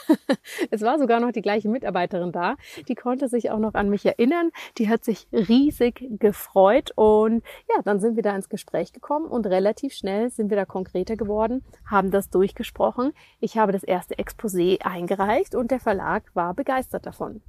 es 0.72 0.82
war 0.82 0.98
sogar 0.98 1.20
noch 1.20 1.34
die 1.34 1.42
gleiche 1.42 1.68
Mitarbeiterin 1.68 2.32
da. 2.32 2.56
Die 2.88 2.96
konnte 2.96 3.28
sich 3.28 3.52
auch 3.52 3.60
noch 3.60 3.74
an 3.74 3.90
mich 3.90 4.06
erinnern. 4.06 4.52
Die 4.78 4.88
hat 4.88 5.04
sich 5.04 5.28
riesig 5.34 6.08
gefreut. 6.20 6.92
Und 6.96 7.44
ja, 7.68 7.82
dann 7.84 8.00
sind 8.00 8.16
wir 8.16 8.24
da 8.24 8.34
ins 8.34 8.48
Gespräch 8.48 8.94
gekommen 8.94 9.26
und 9.26 9.46
relativ 9.46 9.94
schnell 9.94 10.30
sind 10.30 10.50
wir 10.50 10.56
da 10.56 10.64
konkreter 10.64 11.18
geworden, 11.18 11.66
haben 11.86 12.12
das 12.12 12.30
durchgesprochen. 12.30 13.12
Ich 13.42 13.58
habe 13.58 13.74
das 13.74 13.84
erste 13.84 14.16
Exposé 14.16 14.82
eingereicht 14.84 15.54
und 15.54 15.72
der 15.72 15.82
Verlag 15.82 16.24
war 16.34 16.54
begeistert 16.54 17.06
davon. 17.06 17.42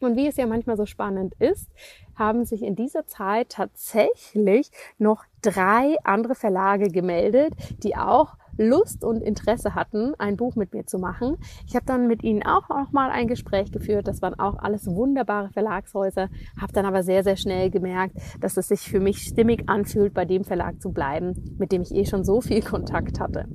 Und 0.00 0.16
wie 0.16 0.26
es 0.26 0.36
ja 0.36 0.46
manchmal 0.46 0.76
so 0.76 0.86
spannend 0.86 1.34
ist, 1.38 1.70
haben 2.16 2.44
sich 2.44 2.62
in 2.62 2.76
dieser 2.76 3.06
Zeit 3.06 3.50
tatsächlich 3.50 4.70
noch 4.98 5.24
drei 5.42 5.96
andere 6.04 6.34
Verlage 6.34 6.88
gemeldet, 6.88 7.54
die 7.82 7.96
auch 7.96 8.36
Lust 8.56 9.04
und 9.04 9.22
Interesse 9.22 9.74
hatten, 9.74 10.14
ein 10.18 10.36
Buch 10.36 10.56
mit 10.56 10.72
mir 10.72 10.86
zu 10.86 10.98
machen. 10.98 11.36
Ich 11.66 11.74
habe 11.74 11.86
dann 11.86 12.06
mit 12.06 12.22
ihnen 12.22 12.42
auch 12.42 12.68
noch 12.68 12.92
mal 12.92 13.10
ein 13.10 13.28
Gespräch 13.28 13.72
geführt. 13.72 14.08
Das 14.08 14.22
waren 14.22 14.38
auch 14.38 14.58
alles 14.58 14.86
wunderbare 14.86 15.50
Verlagshäuser. 15.50 16.28
Habe 16.60 16.72
dann 16.72 16.86
aber 16.86 17.02
sehr, 17.02 17.24
sehr 17.24 17.36
schnell 17.36 17.70
gemerkt, 17.70 18.16
dass 18.40 18.56
es 18.56 18.68
sich 18.68 18.80
für 18.80 19.00
mich 19.00 19.18
stimmig 19.18 19.68
anfühlt, 19.68 20.14
bei 20.14 20.24
dem 20.24 20.44
Verlag 20.44 20.80
zu 20.80 20.92
bleiben, 20.92 21.56
mit 21.58 21.72
dem 21.72 21.82
ich 21.82 21.94
eh 21.94 22.04
schon 22.04 22.24
so 22.24 22.40
viel 22.40 22.62
Kontakt 22.62 23.20
hatte. 23.20 23.46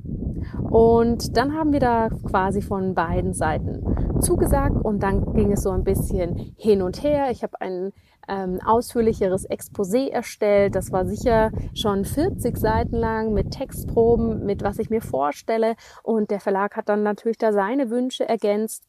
Und 0.69 1.35
dann 1.37 1.53
haben 1.53 1.73
wir 1.73 1.79
da 1.79 2.09
quasi 2.09 2.61
von 2.61 2.93
beiden 2.93 3.33
Seiten 3.33 3.83
zugesagt 4.21 4.75
und 4.83 5.03
dann 5.03 5.33
ging 5.33 5.51
es 5.51 5.63
so 5.63 5.71
ein 5.71 5.83
bisschen 5.83 6.53
hin 6.57 6.81
und 6.81 7.03
her. 7.03 7.31
Ich 7.31 7.43
habe 7.43 7.59
ein 7.61 7.91
ähm, 8.29 8.59
ausführlicheres 8.63 9.49
Exposé 9.49 10.09
erstellt. 10.09 10.75
Das 10.75 10.91
war 10.91 11.05
sicher 11.05 11.51
schon 11.73 12.05
40 12.05 12.57
Seiten 12.57 12.95
lang 12.95 13.33
mit 13.33 13.51
Textproben, 13.51 14.45
mit 14.45 14.63
was 14.63 14.79
ich 14.79 14.89
mir 14.89 15.01
vorstelle. 15.01 15.75
Und 16.03 16.31
der 16.31 16.39
Verlag 16.39 16.75
hat 16.75 16.89
dann 16.89 17.03
natürlich 17.03 17.37
da 17.37 17.51
seine 17.51 17.89
Wünsche 17.89 18.27
ergänzt. 18.27 18.85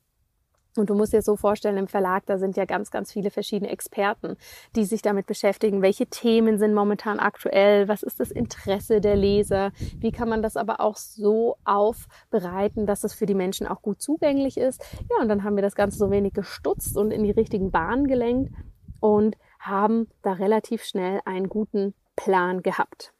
Und 0.76 0.88
du 0.88 0.94
musst 0.94 1.12
dir 1.12 1.22
so 1.22 1.34
vorstellen, 1.34 1.76
im 1.78 1.88
Verlag, 1.88 2.26
da 2.26 2.38
sind 2.38 2.56
ja 2.56 2.64
ganz, 2.64 2.92
ganz 2.92 3.12
viele 3.12 3.30
verschiedene 3.30 3.72
Experten, 3.72 4.36
die 4.76 4.84
sich 4.84 5.02
damit 5.02 5.26
beschäftigen, 5.26 5.82
welche 5.82 6.06
Themen 6.06 6.58
sind 6.58 6.74
momentan 6.74 7.18
aktuell, 7.18 7.88
was 7.88 8.04
ist 8.04 8.20
das 8.20 8.30
Interesse 8.30 9.00
der 9.00 9.16
Leser, 9.16 9.72
wie 9.98 10.12
kann 10.12 10.28
man 10.28 10.42
das 10.42 10.56
aber 10.56 10.80
auch 10.80 10.96
so 10.96 11.56
aufbereiten, 11.64 12.86
dass 12.86 13.02
es 13.02 13.14
für 13.14 13.26
die 13.26 13.34
Menschen 13.34 13.66
auch 13.66 13.82
gut 13.82 14.00
zugänglich 14.00 14.56
ist. 14.56 14.80
Ja, 15.10 15.20
und 15.20 15.28
dann 15.28 15.42
haben 15.42 15.56
wir 15.56 15.62
das 15.62 15.74
Ganze 15.74 15.98
so 15.98 16.10
wenig 16.12 16.34
gestutzt 16.34 16.96
und 16.96 17.10
in 17.10 17.24
die 17.24 17.32
richtigen 17.32 17.72
Bahnen 17.72 18.06
gelenkt 18.06 18.54
und 19.00 19.36
haben 19.58 20.08
da 20.22 20.32
relativ 20.32 20.84
schnell 20.84 21.20
einen 21.24 21.48
guten 21.48 21.94
Plan 22.16 22.62
gehabt. 22.62 23.12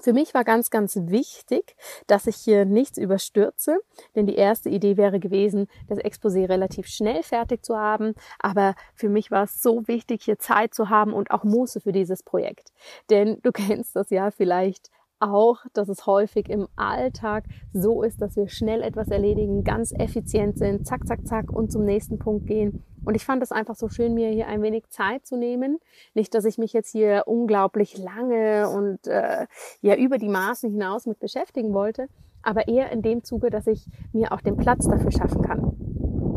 Für 0.00 0.12
mich 0.12 0.32
war 0.32 0.44
ganz, 0.44 0.70
ganz 0.70 0.96
wichtig, 0.96 1.74
dass 2.06 2.28
ich 2.28 2.36
hier 2.36 2.64
nichts 2.64 2.98
überstürze, 2.98 3.78
denn 4.14 4.26
die 4.26 4.36
erste 4.36 4.68
Idee 4.68 4.96
wäre 4.96 5.18
gewesen, 5.18 5.66
das 5.88 5.98
Exposé 5.98 6.48
relativ 6.48 6.86
schnell 6.86 7.24
fertig 7.24 7.64
zu 7.64 7.76
haben. 7.76 8.14
Aber 8.38 8.76
für 8.94 9.08
mich 9.08 9.32
war 9.32 9.44
es 9.44 9.60
so 9.60 9.88
wichtig, 9.88 10.22
hier 10.24 10.38
Zeit 10.38 10.72
zu 10.72 10.88
haben 10.88 11.12
und 11.12 11.32
auch 11.32 11.42
Muße 11.42 11.80
für 11.80 11.92
dieses 11.92 12.22
Projekt. 12.22 12.72
Denn 13.10 13.40
du 13.42 13.50
kennst 13.52 13.96
das 13.96 14.10
ja 14.10 14.30
vielleicht 14.30 14.90
auch, 15.20 15.64
dass 15.72 15.88
es 15.88 16.06
häufig 16.06 16.48
im 16.48 16.68
Alltag 16.76 17.44
so 17.72 18.02
ist, 18.02 18.20
dass 18.20 18.36
wir 18.36 18.48
schnell 18.48 18.82
etwas 18.82 19.08
erledigen, 19.08 19.64
ganz 19.64 19.92
effizient 19.92 20.58
sind, 20.58 20.86
zack, 20.86 21.06
zack, 21.06 21.26
zack 21.26 21.50
und 21.50 21.72
zum 21.72 21.84
nächsten 21.84 22.18
Punkt 22.18 22.46
gehen. 22.46 22.84
Und 23.04 23.14
ich 23.14 23.24
fand 23.24 23.42
es 23.42 23.52
einfach 23.52 23.74
so 23.74 23.88
schön, 23.88 24.14
mir 24.14 24.30
hier 24.30 24.48
ein 24.48 24.62
wenig 24.62 24.88
Zeit 24.90 25.26
zu 25.26 25.36
nehmen. 25.36 25.78
Nicht, 26.14 26.34
dass 26.34 26.44
ich 26.44 26.58
mich 26.58 26.72
jetzt 26.72 26.90
hier 26.90 27.24
unglaublich 27.26 27.96
lange 27.96 28.68
und 28.68 29.06
äh, 29.06 29.46
ja 29.80 29.96
über 29.96 30.18
die 30.18 30.28
Maßen 30.28 30.70
hinaus 30.70 31.06
mit 31.06 31.18
beschäftigen 31.18 31.72
wollte, 31.72 32.08
aber 32.42 32.68
eher 32.68 32.90
in 32.92 33.02
dem 33.02 33.24
Zuge, 33.24 33.50
dass 33.50 33.66
ich 33.66 33.86
mir 34.12 34.32
auch 34.32 34.40
den 34.40 34.56
Platz 34.56 34.86
dafür 34.86 35.10
schaffen 35.10 35.42
kann. 35.42 35.87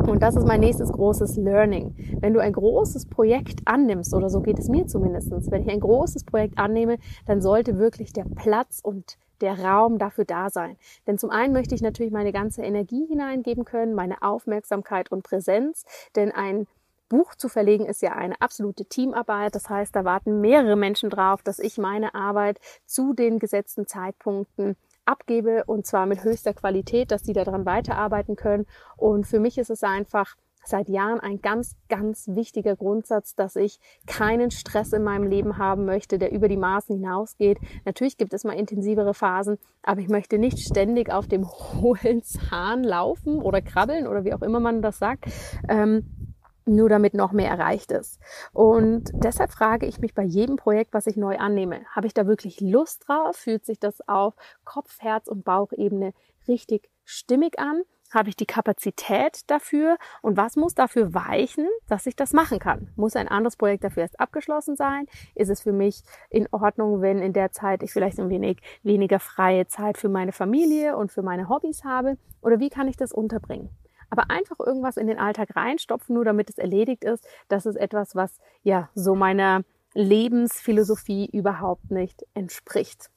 Und 0.06 0.20
das 0.20 0.36
ist 0.36 0.46
mein 0.46 0.60
nächstes 0.60 0.92
großes 0.92 1.36
Learning. 1.36 1.94
Wenn 2.20 2.34
du 2.34 2.40
ein 2.40 2.52
großes 2.52 3.06
Projekt 3.06 3.60
annimmst, 3.66 4.14
oder 4.14 4.28
so 4.28 4.40
geht 4.40 4.58
es 4.58 4.68
mir 4.68 4.86
zumindestens, 4.86 5.50
wenn 5.50 5.62
ich 5.62 5.70
ein 5.70 5.80
großes 5.80 6.24
Projekt 6.24 6.58
annehme, 6.58 6.98
dann 7.26 7.40
sollte 7.40 7.78
wirklich 7.78 8.12
der 8.12 8.24
Platz 8.24 8.80
und 8.82 9.16
der 9.40 9.58
Raum 9.58 9.98
dafür 9.98 10.24
da 10.24 10.50
sein. 10.50 10.76
Denn 11.06 11.18
zum 11.18 11.30
einen 11.30 11.52
möchte 11.52 11.74
ich 11.74 11.82
natürlich 11.82 12.12
meine 12.12 12.32
ganze 12.32 12.62
Energie 12.62 13.06
hineingeben 13.06 13.64
können, 13.64 13.94
meine 13.94 14.22
Aufmerksamkeit 14.22 15.10
und 15.10 15.22
Präsenz, 15.22 15.84
denn 16.14 16.32
ein 16.32 16.66
Buch 17.08 17.34
zu 17.34 17.48
verlegen 17.48 17.84
ist 17.84 18.00
ja 18.00 18.12
eine 18.12 18.40
absolute 18.40 18.86
Teamarbeit. 18.86 19.54
Das 19.54 19.68
heißt, 19.68 19.94
da 19.94 20.04
warten 20.04 20.40
mehrere 20.40 20.76
Menschen 20.76 21.10
drauf, 21.10 21.42
dass 21.42 21.58
ich 21.58 21.76
meine 21.76 22.14
Arbeit 22.14 22.58
zu 22.86 23.12
den 23.12 23.38
gesetzten 23.38 23.86
Zeitpunkten 23.86 24.76
abgebe 25.04 25.64
und 25.66 25.86
zwar 25.86 26.06
mit 26.06 26.24
höchster 26.24 26.54
Qualität, 26.54 27.10
dass 27.10 27.22
die 27.22 27.32
daran 27.32 27.66
weiterarbeiten 27.66 28.36
können. 28.36 28.66
Und 28.96 29.26
für 29.26 29.40
mich 29.40 29.58
ist 29.58 29.70
es 29.70 29.82
einfach 29.82 30.36
seit 30.64 30.88
Jahren 30.88 31.20
ein 31.20 31.40
ganz, 31.40 31.76
ganz 31.88 32.28
wichtiger 32.28 32.76
Grundsatz, 32.76 33.34
dass 33.34 33.56
ich 33.56 33.80
keinen 34.06 34.50
Stress 34.50 34.92
in 34.92 35.02
meinem 35.02 35.26
Leben 35.26 35.58
haben 35.58 35.84
möchte, 35.84 36.18
der 36.18 36.32
über 36.32 36.48
die 36.48 36.56
Maßen 36.56 36.96
hinausgeht. 36.96 37.58
Natürlich 37.84 38.16
gibt 38.16 38.32
es 38.32 38.44
mal 38.44 38.52
intensivere 38.52 39.14
Phasen, 39.14 39.58
aber 39.82 40.00
ich 40.00 40.08
möchte 40.08 40.38
nicht 40.38 40.60
ständig 40.60 41.10
auf 41.10 41.26
dem 41.26 41.48
hohlen 41.48 42.22
Zahn 42.22 42.84
laufen 42.84 43.40
oder 43.40 43.60
krabbeln 43.60 44.06
oder 44.06 44.24
wie 44.24 44.34
auch 44.34 44.42
immer 44.42 44.60
man 44.60 44.82
das 44.82 44.98
sagt. 44.98 45.24
Ähm, 45.68 46.21
nur 46.64 46.88
damit 46.88 47.14
noch 47.14 47.32
mehr 47.32 47.50
erreicht 47.50 47.92
ist. 47.92 48.18
Und 48.52 49.10
deshalb 49.14 49.50
frage 49.50 49.86
ich 49.86 49.98
mich 49.98 50.14
bei 50.14 50.22
jedem 50.22 50.56
Projekt, 50.56 50.94
was 50.94 51.06
ich 51.06 51.16
neu 51.16 51.38
annehme, 51.38 51.80
habe 51.94 52.06
ich 52.06 52.14
da 52.14 52.26
wirklich 52.26 52.60
Lust 52.60 53.04
drauf? 53.06 53.36
Fühlt 53.36 53.64
sich 53.64 53.78
das 53.78 54.06
auf 54.08 54.34
Kopf, 54.64 55.00
Herz 55.00 55.28
und 55.28 55.44
Bauchebene 55.44 56.12
richtig 56.48 56.90
stimmig 57.04 57.58
an? 57.58 57.82
Habe 58.12 58.28
ich 58.28 58.36
die 58.36 58.46
Kapazität 58.46 59.50
dafür? 59.50 59.96
Und 60.20 60.36
was 60.36 60.56
muss 60.56 60.74
dafür 60.74 61.14
weichen, 61.14 61.66
dass 61.88 62.04
ich 62.04 62.14
das 62.14 62.34
machen 62.34 62.58
kann? 62.58 62.90
Muss 62.94 63.16
ein 63.16 63.26
anderes 63.26 63.56
Projekt 63.56 63.84
dafür 63.84 64.02
erst 64.02 64.20
abgeschlossen 64.20 64.76
sein? 64.76 65.06
Ist 65.34 65.48
es 65.48 65.62
für 65.62 65.72
mich 65.72 66.02
in 66.28 66.46
Ordnung, 66.50 67.00
wenn 67.00 67.20
in 67.20 67.32
der 67.32 67.52
Zeit 67.52 67.82
ich 67.82 67.90
vielleicht 67.90 68.20
ein 68.20 68.28
wenig 68.28 68.58
weniger 68.82 69.18
freie 69.18 69.66
Zeit 69.66 69.96
für 69.96 70.10
meine 70.10 70.32
Familie 70.32 70.96
und 70.96 71.10
für 71.10 71.22
meine 71.22 71.48
Hobbys 71.48 71.84
habe? 71.84 72.18
Oder 72.42 72.60
wie 72.60 72.68
kann 72.68 72.86
ich 72.86 72.98
das 72.98 73.12
unterbringen? 73.12 73.70
Aber 74.12 74.28
einfach 74.28 74.60
irgendwas 74.60 74.98
in 74.98 75.06
den 75.06 75.18
Alltag 75.18 75.56
reinstopfen, 75.56 76.14
nur 76.14 76.26
damit 76.26 76.50
es 76.50 76.58
erledigt 76.58 77.02
ist, 77.02 77.26
das 77.48 77.64
ist 77.64 77.76
etwas, 77.76 78.14
was 78.14 78.40
ja 78.62 78.90
so 78.94 79.14
meiner 79.14 79.62
Lebensphilosophie 79.94 81.30
überhaupt 81.32 81.90
nicht 81.90 82.22
entspricht. 82.34 83.08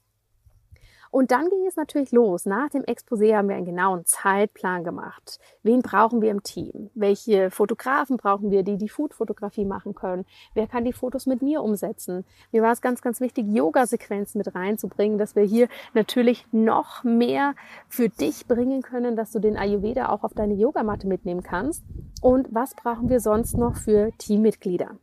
Und 1.15 1.31
dann 1.31 1.47
ging 1.47 1.65
es 1.65 1.77
natürlich 1.77 2.11
los. 2.11 2.45
Nach 2.45 2.67
dem 2.67 2.83
Exposé 2.83 3.37
haben 3.37 3.47
wir 3.47 3.55
einen 3.55 3.63
genauen 3.63 4.03
Zeitplan 4.03 4.83
gemacht. 4.83 5.39
Wen 5.63 5.81
brauchen 5.81 6.21
wir 6.21 6.29
im 6.29 6.43
Team? 6.43 6.89
Welche 6.93 7.51
Fotografen 7.51 8.17
brauchen 8.17 8.51
wir, 8.51 8.63
die 8.63 8.75
die 8.75 8.89
Food-Fotografie 8.89 9.63
machen 9.63 9.95
können? 9.95 10.25
Wer 10.55 10.67
kann 10.67 10.83
die 10.83 10.91
Fotos 10.91 11.25
mit 11.25 11.41
mir 11.41 11.63
umsetzen? 11.63 12.25
Mir 12.51 12.63
war 12.63 12.73
es 12.73 12.81
ganz, 12.81 13.01
ganz 13.01 13.21
wichtig, 13.21 13.45
Yoga-Sequenzen 13.47 14.39
mit 14.39 14.53
reinzubringen, 14.53 15.17
dass 15.17 15.37
wir 15.37 15.43
hier 15.43 15.69
natürlich 15.93 16.45
noch 16.51 17.05
mehr 17.05 17.55
für 17.87 18.09
dich 18.09 18.45
bringen 18.45 18.81
können, 18.81 19.15
dass 19.15 19.31
du 19.31 19.39
den 19.39 19.55
Ayurveda 19.55 20.09
auch 20.09 20.25
auf 20.25 20.33
deine 20.33 20.55
Yogamatte 20.55 21.07
mitnehmen 21.07 21.43
kannst. 21.43 21.81
Und 22.21 22.53
was 22.53 22.75
brauchen 22.75 23.07
wir 23.07 23.21
sonst 23.21 23.57
noch 23.57 23.77
für 23.77 24.11
Teammitglieder? 24.17 24.97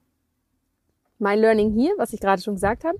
Mein 1.18 1.38
Learning 1.38 1.70
hier, 1.70 1.94
was 1.96 2.12
ich 2.12 2.20
gerade 2.20 2.42
schon 2.42 2.56
gesagt 2.56 2.84
habe, 2.84 2.98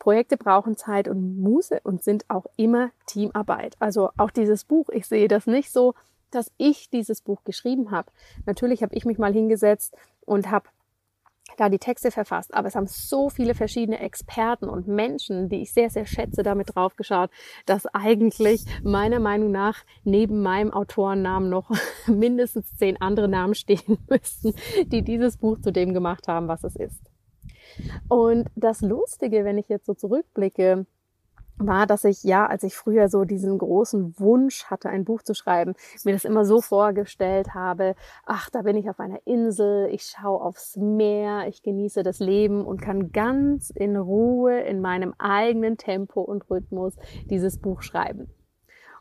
Projekte 0.00 0.36
brauchen 0.36 0.76
Zeit 0.76 1.06
und 1.06 1.40
Muße 1.40 1.80
und 1.84 2.02
sind 2.02 2.24
auch 2.28 2.46
immer 2.56 2.90
Teamarbeit. 3.06 3.76
Also 3.78 4.10
auch 4.16 4.32
dieses 4.32 4.64
Buch, 4.64 4.88
ich 4.88 5.06
sehe 5.06 5.28
das 5.28 5.46
nicht 5.46 5.70
so, 5.70 5.94
dass 6.32 6.50
ich 6.56 6.90
dieses 6.90 7.20
Buch 7.20 7.44
geschrieben 7.44 7.92
habe. 7.92 8.10
Natürlich 8.46 8.82
habe 8.82 8.94
ich 8.96 9.04
mich 9.04 9.18
mal 9.18 9.32
hingesetzt 9.32 9.94
und 10.24 10.50
habe 10.50 10.68
da 11.56 11.68
die 11.68 11.78
Texte 11.78 12.10
verfasst, 12.10 12.54
aber 12.54 12.68
es 12.68 12.76
haben 12.76 12.86
so 12.86 13.28
viele 13.28 13.54
verschiedene 13.54 14.00
Experten 14.00 14.68
und 14.68 14.88
Menschen, 14.88 15.48
die 15.48 15.62
ich 15.62 15.72
sehr, 15.72 15.90
sehr 15.90 16.06
schätze, 16.06 16.42
damit 16.42 16.74
draufgeschaut, 16.74 17.30
dass 17.66 17.86
eigentlich 17.86 18.64
meiner 18.82 19.18
Meinung 19.18 19.50
nach 19.50 19.84
neben 20.04 20.42
meinem 20.42 20.72
Autorennamen 20.72 21.50
noch 21.50 21.70
mindestens 22.06 22.74
zehn 22.76 23.00
andere 23.02 23.28
Namen 23.28 23.54
stehen 23.54 23.98
müssten, 24.08 24.54
die 24.86 25.02
dieses 25.02 25.36
Buch 25.36 25.60
zu 25.60 25.72
dem 25.72 25.92
gemacht 25.92 26.28
haben, 26.28 26.48
was 26.48 26.64
es 26.64 26.76
ist. 26.76 27.09
Und 28.08 28.48
das 28.56 28.80
Lustige, 28.80 29.44
wenn 29.44 29.58
ich 29.58 29.68
jetzt 29.68 29.86
so 29.86 29.94
zurückblicke, 29.94 30.86
war, 31.66 31.86
dass 31.86 32.04
ich 32.04 32.22
ja, 32.22 32.46
als 32.46 32.62
ich 32.62 32.74
früher 32.74 33.08
so 33.08 33.24
diesen 33.24 33.58
großen 33.58 34.18
Wunsch 34.18 34.64
hatte, 34.64 34.88
ein 34.88 35.04
Buch 35.04 35.22
zu 35.22 35.34
schreiben, 35.34 35.74
mir 36.04 36.12
das 36.12 36.24
immer 36.24 36.44
so 36.44 36.60
vorgestellt 36.60 37.54
habe, 37.54 37.94
ach, 38.24 38.50
da 38.50 38.62
bin 38.62 38.76
ich 38.76 38.88
auf 38.88 38.98
einer 38.98 39.20
Insel, 39.26 39.88
ich 39.92 40.04
schaue 40.04 40.40
aufs 40.40 40.76
Meer, 40.76 41.46
ich 41.48 41.62
genieße 41.62 42.02
das 42.02 42.18
Leben 42.18 42.64
und 42.64 42.80
kann 42.80 43.12
ganz 43.12 43.70
in 43.70 43.96
Ruhe 43.96 44.60
in 44.60 44.80
meinem 44.80 45.14
eigenen 45.18 45.76
Tempo 45.76 46.22
und 46.22 46.48
Rhythmus 46.50 46.94
dieses 47.28 47.58
Buch 47.58 47.82
schreiben. 47.82 48.28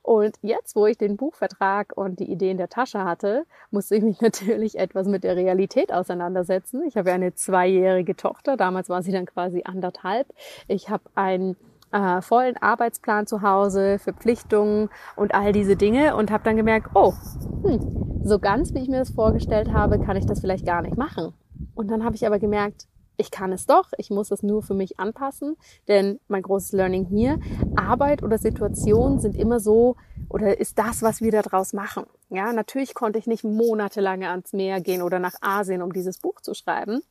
Und 0.09 0.39
jetzt, 0.41 0.75
wo 0.75 0.87
ich 0.87 0.97
den 0.97 1.17
Buchvertrag 1.17 1.95
und 1.95 2.19
die 2.19 2.31
Idee 2.31 2.49
in 2.49 2.57
der 2.57 2.67
Tasche 2.67 3.03
hatte, 3.03 3.45
musste 3.69 3.95
ich 3.95 4.01
mich 4.01 4.19
natürlich 4.21 4.79
etwas 4.79 5.05
mit 5.05 5.23
der 5.23 5.35
Realität 5.35 5.93
auseinandersetzen. 5.93 6.81
Ich 6.87 6.97
habe 6.97 7.09
ja 7.09 7.15
eine 7.15 7.35
zweijährige 7.35 8.15
Tochter, 8.15 8.57
damals 8.57 8.89
war 8.89 9.03
sie 9.03 9.11
dann 9.11 9.27
quasi 9.27 9.61
anderthalb. 9.65 10.25
Ich 10.67 10.89
habe 10.89 11.03
ein 11.13 11.55
äh, 11.91 12.23
vollen 12.23 12.57
Arbeitsplan 12.57 13.27
zu 13.27 13.43
Hause, 13.43 13.99
Verpflichtungen 13.99 14.89
und 15.15 15.35
all 15.35 15.53
diese 15.53 15.75
Dinge 15.75 16.15
und 16.15 16.31
habe 16.31 16.43
dann 16.43 16.55
gemerkt, 16.55 16.87
oh, 16.95 17.13
hm, 17.61 18.23
so 18.23 18.39
ganz 18.39 18.73
wie 18.73 18.79
ich 18.79 18.89
mir 18.89 18.97
das 18.97 19.11
vorgestellt 19.11 19.71
habe, 19.71 19.99
kann 19.99 20.17
ich 20.17 20.25
das 20.25 20.39
vielleicht 20.39 20.65
gar 20.65 20.81
nicht 20.81 20.97
machen. 20.97 21.33
Und 21.75 21.91
dann 21.91 22.03
habe 22.03 22.15
ich 22.15 22.25
aber 22.25 22.39
gemerkt, 22.39 22.87
ich 23.19 23.31
kann 23.31 23.51
es 23.51 23.65
doch, 23.65 23.91
ich 23.97 24.09
muss 24.09 24.31
es 24.31 24.43
nur 24.43 24.63
für 24.63 24.73
mich 24.73 24.99
anpassen, 24.99 25.57
denn 25.87 26.19
mein 26.27 26.41
großes 26.41 26.71
Learning 26.71 27.05
hier, 27.05 27.37
Arbeit 27.75 28.23
oder 28.23 28.37
Situation 28.37 29.19
sind 29.19 29.35
immer 29.35 29.59
so 29.59 29.97
oder 30.29 30.59
ist 30.59 30.79
das, 30.79 31.01
was 31.01 31.21
wir 31.21 31.31
daraus 31.31 31.73
machen. 31.73 32.05
Ja, 32.29 32.53
natürlich 32.53 32.93
konnte 32.93 33.19
ich 33.19 33.27
nicht 33.27 33.43
monatelang 33.43 34.23
ans 34.23 34.53
Meer 34.53 34.79
gehen 34.79 35.01
oder 35.01 35.19
nach 35.19 35.35
Asien, 35.41 35.81
um 35.81 35.91
dieses 35.91 36.19
Buch 36.19 36.39
zu 36.41 36.53
schreiben. 36.53 37.01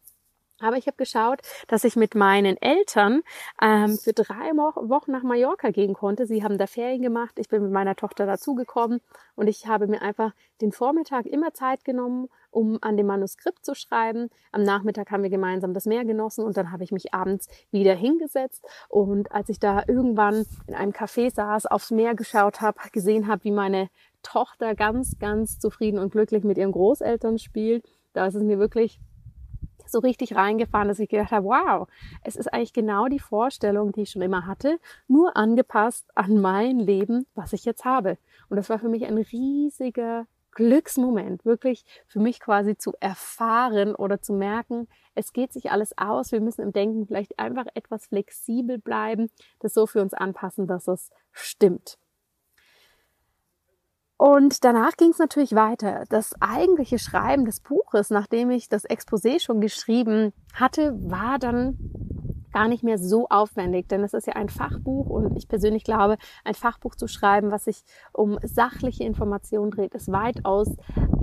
Aber 0.60 0.76
ich 0.76 0.86
habe 0.86 0.96
geschaut, 0.96 1.40
dass 1.68 1.84
ich 1.84 1.94
mit 1.94 2.16
meinen 2.16 2.56
Eltern 2.60 3.22
ähm, 3.62 3.96
für 3.96 4.12
drei 4.12 4.50
Wochen 4.56 5.12
nach 5.12 5.22
Mallorca 5.22 5.70
gehen 5.70 5.94
konnte. 5.94 6.26
Sie 6.26 6.42
haben 6.42 6.58
da 6.58 6.66
Ferien 6.66 7.00
gemacht. 7.00 7.38
Ich 7.38 7.48
bin 7.48 7.62
mit 7.62 7.70
meiner 7.70 7.94
Tochter 7.94 8.26
dazugekommen 8.26 9.00
und 9.36 9.46
ich 9.46 9.68
habe 9.68 9.86
mir 9.86 10.02
einfach 10.02 10.32
den 10.60 10.72
Vormittag 10.72 11.26
immer 11.26 11.52
Zeit 11.52 11.84
genommen, 11.84 12.28
um 12.50 12.78
an 12.80 12.96
dem 12.96 13.06
Manuskript 13.06 13.64
zu 13.64 13.74
schreiben. 13.76 14.30
Am 14.50 14.64
Nachmittag 14.64 15.12
haben 15.12 15.22
wir 15.22 15.30
gemeinsam 15.30 15.74
das 15.74 15.86
Meer 15.86 16.04
genossen 16.04 16.44
und 16.44 16.56
dann 16.56 16.72
habe 16.72 16.82
ich 16.82 16.90
mich 16.90 17.14
abends 17.14 17.48
wieder 17.70 17.94
hingesetzt. 17.94 18.64
Und 18.88 19.30
als 19.30 19.48
ich 19.50 19.60
da 19.60 19.84
irgendwann 19.86 20.44
in 20.66 20.74
einem 20.74 20.92
Café 20.92 21.32
saß, 21.32 21.66
aufs 21.66 21.92
Meer 21.92 22.16
geschaut 22.16 22.60
habe, 22.60 22.80
gesehen 22.90 23.28
habe, 23.28 23.44
wie 23.44 23.52
meine 23.52 23.90
Tochter 24.24 24.74
ganz, 24.74 25.18
ganz 25.20 25.60
zufrieden 25.60 26.00
und 26.00 26.10
glücklich 26.10 26.42
mit 26.42 26.58
ihren 26.58 26.72
Großeltern 26.72 27.38
spielt, 27.38 27.86
da 28.12 28.26
ist 28.26 28.34
es 28.34 28.42
mir 28.42 28.58
wirklich 28.58 29.00
so 29.88 29.98
richtig 29.98 30.34
reingefahren, 30.34 30.88
dass 30.88 30.98
ich 30.98 31.08
gedacht 31.08 31.32
habe, 31.32 31.46
wow, 31.46 31.88
es 32.22 32.36
ist 32.36 32.52
eigentlich 32.52 32.72
genau 32.72 33.06
die 33.06 33.18
Vorstellung, 33.18 33.92
die 33.92 34.02
ich 34.02 34.10
schon 34.10 34.22
immer 34.22 34.46
hatte, 34.46 34.78
nur 35.06 35.36
angepasst 35.36 36.06
an 36.14 36.40
mein 36.40 36.78
Leben, 36.78 37.26
was 37.34 37.52
ich 37.52 37.64
jetzt 37.64 37.84
habe. 37.84 38.18
Und 38.48 38.56
das 38.56 38.68
war 38.68 38.78
für 38.78 38.88
mich 38.88 39.04
ein 39.04 39.18
riesiger 39.18 40.26
Glücksmoment, 40.52 41.44
wirklich 41.44 41.84
für 42.06 42.18
mich 42.18 42.40
quasi 42.40 42.76
zu 42.76 42.92
erfahren 43.00 43.94
oder 43.94 44.20
zu 44.20 44.32
merken, 44.32 44.88
es 45.14 45.32
geht 45.32 45.52
sich 45.52 45.70
alles 45.70 45.96
aus. 45.98 46.32
Wir 46.32 46.40
müssen 46.40 46.62
im 46.62 46.72
Denken 46.72 47.06
vielleicht 47.06 47.38
einfach 47.38 47.66
etwas 47.74 48.06
flexibel 48.06 48.78
bleiben, 48.78 49.30
das 49.58 49.74
so 49.74 49.86
für 49.86 50.00
uns 50.00 50.14
anpassen, 50.14 50.66
dass 50.66 50.88
es 50.88 51.10
stimmt. 51.32 51.98
Und 54.18 54.64
danach 54.64 54.96
ging 54.96 55.10
es 55.10 55.18
natürlich 55.18 55.54
weiter. 55.54 56.04
Das 56.08 56.34
eigentliche 56.40 56.98
Schreiben 56.98 57.44
des 57.44 57.60
Buches, 57.60 58.10
nachdem 58.10 58.50
ich 58.50 58.68
das 58.68 58.84
Exposé 58.84 59.40
schon 59.40 59.60
geschrieben 59.60 60.32
hatte, 60.52 60.92
war 61.00 61.38
dann 61.38 61.78
gar 62.52 62.66
nicht 62.66 62.82
mehr 62.82 62.98
so 62.98 63.28
aufwendig, 63.28 63.88
denn 63.88 64.02
es 64.02 64.14
ist 64.14 64.26
ja 64.26 64.32
ein 64.32 64.48
Fachbuch 64.48 65.06
und 65.06 65.36
ich 65.36 65.46
persönlich 65.46 65.84
glaube, 65.84 66.16
ein 66.44 66.54
Fachbuch 66.54 66.96
zu 66.96 67.06
schreiben, 67.06 67.52
was 67.52 67.64
sich 67.64 67.84
um 68.12 68.38
sachliche 68.42 69.04
Informationen 69.04 69.70
dreht, 69.70 69.94
ist 69.94 70.10
weitaus 70.10 70.76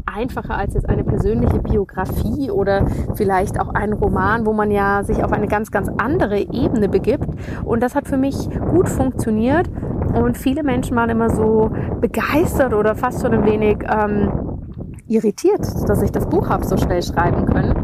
einfacher 0.06 0.56
als 0.56 0.76
jetzt 0.76 0.88
eine 0.88 1.04
persönliche 1.04 1.60
Biografie 1.60 2.52
oder 2.52 2.88
vielleicht 3.16 3.60
auch 3.60 3.70
ein 3.70 3.92
Roman, 3.92 4.46
wo 4.46 4.54
man 4.54 4.72
ja 4.72 5.04
sich 5.04 5.24
auf 5.24 5.34
eine 5.34 5.48
ganz, 5.48 5.72
ganz 5.72 5.90
andere 5.98 6.40
Ebene 6.40 6.88
begibt. 6.88 7.28
Und 7.66 7.82
das 7.82 7.96
hat 7.96 8.08
für 8.08 8.18
mich 8.18 8.50
gut 8.70 8.88
funktioniert. 8.88 9.68
Und 10.16 10.38
viele 10.38 10.64
Menschen 10.64 10.96
waren 10.96 11.10
immer 11.10 11.30
so 11.30 11.72
begeistert 12.00 12.74
oder 12.74 12.96
fast 12.96 13.22
schon 13.22 13.34
ein 13.34 13.46
wenig 13.46 13.78
ähm, 13.90 14.32
irritiert, 15.08 15.66
dass 15.88 16.02
ich 16.02 16.12
das 16.12 16.28
Buch 16.28 16.50
habe 16.50 16.66
so 16.66 16.78
schnell 16.78 17.04
schreiben 17.04 17.46
können. 17.46 17.76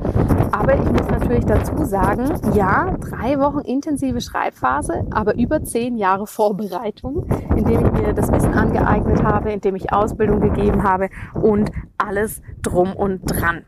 Aber 0.52 0.74
ich 0.74 0.92
muss 0.92 1.08
natürlich 1.10 1.46
dazu 1.46 1.84
sagen, 1.86 2.32
ja, 2.56 2.96
drei 3.00 3.40
Wochen 3.40 3.60
intensive 3.60 4.22
Schreibphase, 4.22 5.06
aber 5.12 5.36
über 5.36 5.64
zehn 5.64 5.98
Jahre 5.98 6.28
Vorbereitung, 6.28 7.26
indem 7.56 7.86
ich 7.86 7.92
mir 7.92 8.14
das 8.14 8.32
Wissen 8.32 8.54
angeeignet 8.54 9.24
habe, 9.24 9.52
indem 9.52 9.76
ich 9.76 9.94
Ausbildung 9.94 10.40
gegeben 10.40 10.84
habe 10.84 11.10
und 11.34 11.72
alles 11.98 12.42
drum 12.62 12.94
und 12.96 13.22
dran. 13.26 13.64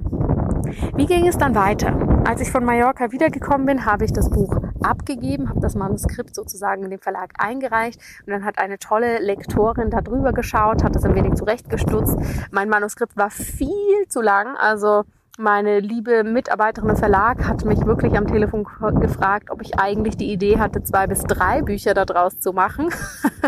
Wie 0.95 1.05
ging 1.05 1.27
es 1.27 1.37
dann 1.37 1.55
weiter? 1.55 1.95
Als 2.25 2.41
ich 2.41 2.51
von 2.51 2.63
Mallorca 2.63 3.11
wiedergekommen 3.11 3.65
bin, 3.65 3.85
habe 3.85 4.05
ich 4.05 4.13
das 4.13 4.29
Buch 4.29 4.57
abgegeben, 4.81 5.49
habe 5.49 5.59
das 5.59 5.75
Manuskript 5.75 6.35
sozusagen 6.35 6.83
in 6.83 6.89
den 6.89 6.99
Verlag 6.99 7.33
eingereicht 7.37 7.99
und 8.25 8.31
dann 8.31 8.45
hat 8.45 8.59
eine 8.59 8.79
tolle 8.79 9.19
Lektorin 9.19 9.89
da 9.89 10.01
drüber 10.01 10.33
geschaut, 10.33 10.83
hat 10.83 10.95
das 10.95 11.03
ein 11.03 11.15
wenig 11.15 11.35
zurechtgestutzt. 11.35 12.17
Mein 12.51 12.69
Manuskript 12.69 13.17
war 13.17 13.29
viel 13.29 14.07
zu 14.07 14.21
lang, 14.21 14.55
also 14.57 15.03
meine 15.39 15.79
liebe 15.79 16.23
Mitarbeiterin 16.23 16.91
im 16.91 16.95
Verlag 16.95 17.47
hat 17.47 17.65
mich 17.65 17.83
wirklich 17.87 18.15
am 18.15 18.27
Telefon 18.27 18.67
gefragt, 18.99 19.49
ob 19.49 19.63
ich 19.63 19.79
eigentlich 19.79 20.15
die 20.15 20.31
Idee 20.31 20.59
hatte, 20.59 20.83
zwei 20.83 21.07
bis 21.07 21.23
drei 21.23 21.63
Bücher 21.63 21.95
daraus 21.95 22.39
zu 22.39 22.53
machen. 22.53 22.89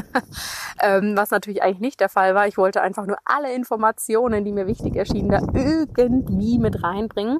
ähm, 0.85 1.17
was 1.17 1.31
natürlich 1.31 1.63
eigentlich 1.63 1.79
nicht 1.79 1.99
der 1.99 2.09
Fall 2.09 2.35
war. 2.35 2.47
Ich 2.47 2.57
wollte 2.57 2.81
einfach 2.81 3.05
nur 3.07 3.17
alle 3.25 3.53
Informationen, 3.53 4.45
die 4.45 4.51
mir 4.51 4.67
wichtig 4.67 4.95
erschienen, 4.95 5.29
da 5.29 5.39
irgendwie 5.53 6.59
mit 6.59 6.83
reinbringen. 6.83 7.39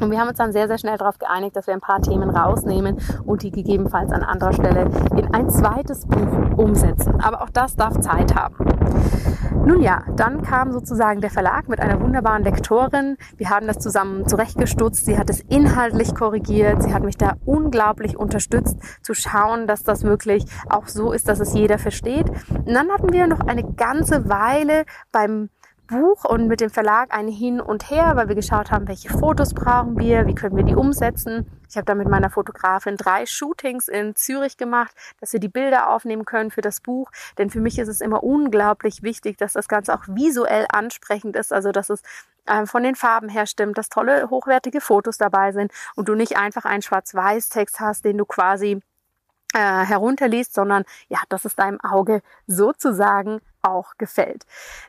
Und 0.00 0.10
wir 0.10 0.20
haben 0.20 0.28
uns 0.28 0.38
dann 0.38 0.52
sehr, 0.52 0.68
sehr 0.68 0.78
schnell 0.78 0.96
darauf 0.98 1.18
geeinigt, 1.18 1.56
dass 1.56 1.66
wir 1.66 1.74
ein 1.74 1.80
paar 1.80 2.00
Themen 2.00 2.30
rausnehmen 2.30 2.98
und 3.24 3.42
die 3.42 3.50
gegebenenfalls 3.50 4.12
an 4.12 4.22
anderer 4.22 4.52
Stelle 4.52 4.90
in 5.16 5.34
ein 5.34 5.48
zweites 5.50 6.06
Buch 6.06 6.58
umsetzen. 6.58 7.20
Aber 7.20 7.42
auch 7.42 7.50
das 7.50 7.74
darf 7.74 7.98
Zeit 8.00 8.34
haben. 8.34 8.54
Nun 9.64 9.82
ja, 9.82 10.02
dann 10.16 10.42
kam 10.42 10.72
sozusagen 10.72 11.20
der 11.20 11.30
Verlag 11.30 11.68
mit 11.68 11.80
einer 11.80 12.00
wunderbaren 12.00 12.42
Lektorin. 12.42 13.16
Wir 13.36 13.50
haben 13.50 13.66
das 13.66 13.78
zusammen 13.78 14.26
zurechtgestutzt. 14.26 15.04
Sie 15.04 15.18
hat 15.18 15.28
es 15.30 15.40
inhaltlich 15.40 16.14
korrigiert. 16.14 16.82
Sie 16.82 16.94
hat 16.94 17.02
mich 17.02 17.16
da 17.16 17.36
unglaublich 17.44 18.16
unterstützt, 18.16 18.78
zu 19.02 19.14
schauen, 19.14 19.66
dass 19.66 19.82
das 19.82 20.04
wirklich 20.04 20.44
auch 20.68 20.88
so 20.88 21.12
ist, 21.12 21.28
dass 21.28 21.40
es 21.40 21.54
jeder 21.54 21.78
versteht. 21.78 22.30
Und 22.50 22.72
dann 22.72 22.90
hatten 22.90 23.12
wir 23.12 23.26
noch 23.26 23.40
eine 23.40 23.64
ganze 23.74 24.28
Weile 24.28 24.84
beim 25.12 25.50
Buch 25.88 26.24
und 26.24 26.48
mit 26.48 26.60
dem 26.60 26.68
Verlag 26.70 27.12
ein 27.12 27.28
Hin 27.28 27.60
und 27.60 27.90
Her, 27.90 28.12
weil 28.14 28.28
wir 28.28 28.34
geschaut 28.34 28.70
haben, 28.70 28.86
welche 28.88 29.08
Fotos 29.08 29.54
brauchen 29.54 29.98
wir, 29.98 30.26
wie 30.26 30.34
können 30.34 30.56
wir 30.56 30.62
die 30.62 30.74
umsetzen. 30.74 31.50
Ich 31.68 31.76
habe 31.76 31.86
da 31.86 31.94
mit 31.94 32.08
meiner 32.08 32.28
Fotografin 32.28 32.96
drei 32.96 33.24
Shootings 33.24 33.88
in 33.88 34.14
Zürich 34.14 34.58
gemacht, 34.58 34.94
dass 35.18 35.32
wir 35.32 35.40
die 35.40 35.48
Bilder 35.48 35.88
aufnehmen 35.88 36.26
können 36.26 36.50
für 36.50 36.60
das 36.60 36.80
Buch. 36.80 37.10
Denn 37.38 37.48
für 37.48 37.60
mich 37.60 37.78
ist 37.78 37.88
es 37.88 38.02
immer 38.02 38.22
unglaublich 38.22 39.02
wichtig, 39.02 39.38
dass 39.38 39.54
das 39.54 39.66
Ganze 39.66 39.94
auch 39.94 40.04
visuell 40.06 40.66
ansprechend 40.68 41.36
ist, 41.36 41.52
also 41.52 41.72
dass 41.72 41.88
es 41.88 42.02
ähm, 42.46 42.66
von 42.66 42.82
den 42.82 42.94
Farben 42.94 43.30
her 43.30 43.46
stimmt, 43.46 43.78
dass 43.78 43.88
tolle, 43.88 44.28
hochwertige 44.28 44.82
Fotos 44.82 45.16
dabei 45.16 45.52
sind 45.52 45.72
und 45.96 46.08
du 46.08 46.14
nicht 46.14 46.36
einfach 46.36 46.66
einen 46.66 46.82
Schwarz-Weiß-Text 46.82 47.80
hast, 47.80 48.04
den 48.04 48.18
du 48.18 48.26
quasi 48.26 48.80
äh, 49.54 49.58
herunterliest, 49.58 50.52
sondern 50.52 50.84
ja, 51.08 51.18
dass 51.30 51.46
es 51.46 51.56
deinem 51.56 51.80
Auge 51.80 52.20
sozusagen 52.46 53.40
auch 53.68 53.96
gefällt. 53.98 54.46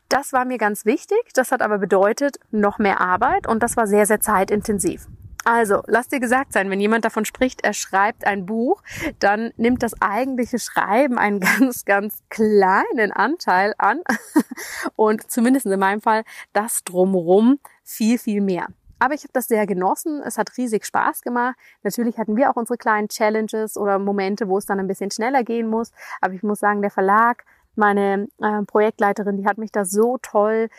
Das 0.10 0.34
war 0.34 0.46
mir 0.46 0.58
ganz 0.58 0.86
wichtig. 0.86 1.20
Das 1.34 1.52
hat 1.52 1.62
aber 1.62 1.78
bedeutet 1.78 2.40
noch 2.52 2.80
mehr 2.80 3.02
Arbeit 3.02 3.48
und 3.48 3.64
das 3.64 3.78
war 3.78 3.88
sehr, 3.88 4.06
sehr 4.06 4.20
zeitintensiv. 4.20 5.08
Also, 5.46 5.82
lass 5.88 6.10
dir 6.10 6.20
gesagt 6.20 6.52
sein, 6.54 6.70
wenn 6.70 6.82
jemand 6.82 7.06
davon 7.06 7.24
spricht, 7.24 7.64
er 7.64 7.74
schreibt 7.74 8.26
ein 8.26 8.46
Buch, 8.46 8.84
dann 9.20 9.52
nimmt 9.56 9.82
das 9.84 10.00
eigentliche 10.02 10.60
Schreiben 10.60 11.18
einen 11.18 11.40
ganz, 11.60 11.86
ganz 11.86 12.24
kleinen 12.30 13.12
Anteil 13.12 13.74
an 13.78 14.02
und 14.96 15.32
zumindest 15.32 15.66
in 15.66 15.80
meinem 15.80 16.02
Fall 16.02 16.24
das 16.54 16.84
drumrum 16.84 17.60
viel, 17.84 18.20
viel 18.20 18.42
mehr. 18.42 18.68
Aber 19.00 19.14
ich 19.14 19.24
habe 19.24 19.32
das 19.34 19.48
sehr 19.48 19.66
genossen. 19.66 20.22
Es 20.22 20.38
hat 20.38 20.58
riesig 20.58 20.86
Spaß 20.86 21.22
gemacht. 21.22 21.56
Natürlich 21.84 22.18
hatten 22.18 22.36
wir 22.36 22.52
auch 22.52 22.58
unsere 22.58 22.78
kleinen 22.78 23.08
Challenges 23.08 23.78
oder 23.78 23.98
Momente, 23.98 24.50
wo 24.50 24.58
es 24.58 24.66
dann 24.66 24.80
ein 24.80 24.88
bisschen 24.88 25.10
schneller 25.10 25.44
gehen 25.44 25.70
muss. 25.70 25.94
Aber 26.20 26.34
ich 26.34 26.44
muss 26.44 26.60
sagen, 26.60 26.82
der 26.82 26.92
Verlag 26.92 27.46
meine 27.76 28.28
äh, 28.40 28.64
Projektleiterin, 28.64 29.38
die 29.38 29.46
hat 29.46 29.58
mich 29.58 29.72
da 29.72 29.86
so 29.86 30.18
toll 30.22 30.70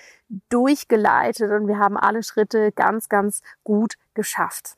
durchgeleitet 0.49 1.51
und 1.51 1.67
wir 1.67 1.79
haben 1.79 1.97
alle 1.97 2.23
Schritte 2.23 2.73
ganz, 2.73 3.09
ganz 3.09 3.43
gut 3.65 3.95
geschafft. 4.15 4.77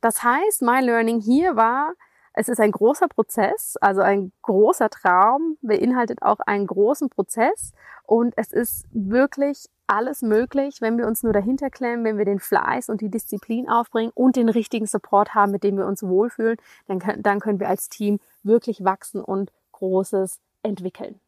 Das 0.00 0.22
heißt, 0.22 0.62
mein 0.62 0.84
Learning 0.84 1.20
hier 1.20 1.56
war, 1.56 1.92
es 2.32 2.48
ist 2.48 2.60
ein 2.60 2.70
großer 2.70 3.08
Prozess, 3.08 3.76
also 3.80 4.02
ein 4.02 4.32
großer 4.42 4.88
Traum 4.88 5.58
beinhaltet 5.62 6.22
auch 6.22 6.40
einen 6.40 6.66
großen 6.66 7.10
Prozess 7.10 7.72
und 8.04 8.34
es 8.36 8.52
ist 8.52 8.86
wirklich 8.92 9.68
alles 9.90 10.22
möglich, 10.22 10.80
wenn 10.80 10.96
wir 10.98 11.06
uns 11.08 11.24
nur 11.24 11.32
dahinter 11.32 11.68
klemmen, 11.68 12.04
wenn 12.04 12.16
wir 12.16 12.24
den 12.24 12.38
Fleiß 12.38 12.88
und 12.88 13.00
die 13.00 13.10
Disziplin 13.10 13.68
aufbringen 13.68 14.12
und 14.14 14.36
den 14.36 14.48
richtigen 14.48 14.86
Support 14.86 15.34
haben, 15.34 15.50
mit 15.50 15.64
dem 15.64 15.76
wir 15.76 15.86
uns 15.86 16.04
wohlfühlen, 16.04 16.56
dann, 16.86 17.00
dann 17.18 17.40
können 17.40 17.58
wir 17.58 17.68
als 17.68 17.88
Team 17.88 18.20
wirklich 18.44 18.84
wachsen 18.84 19.20
und 19.20 19.52
Großes 19.72 20.38
entwickeln. 20.62 21.20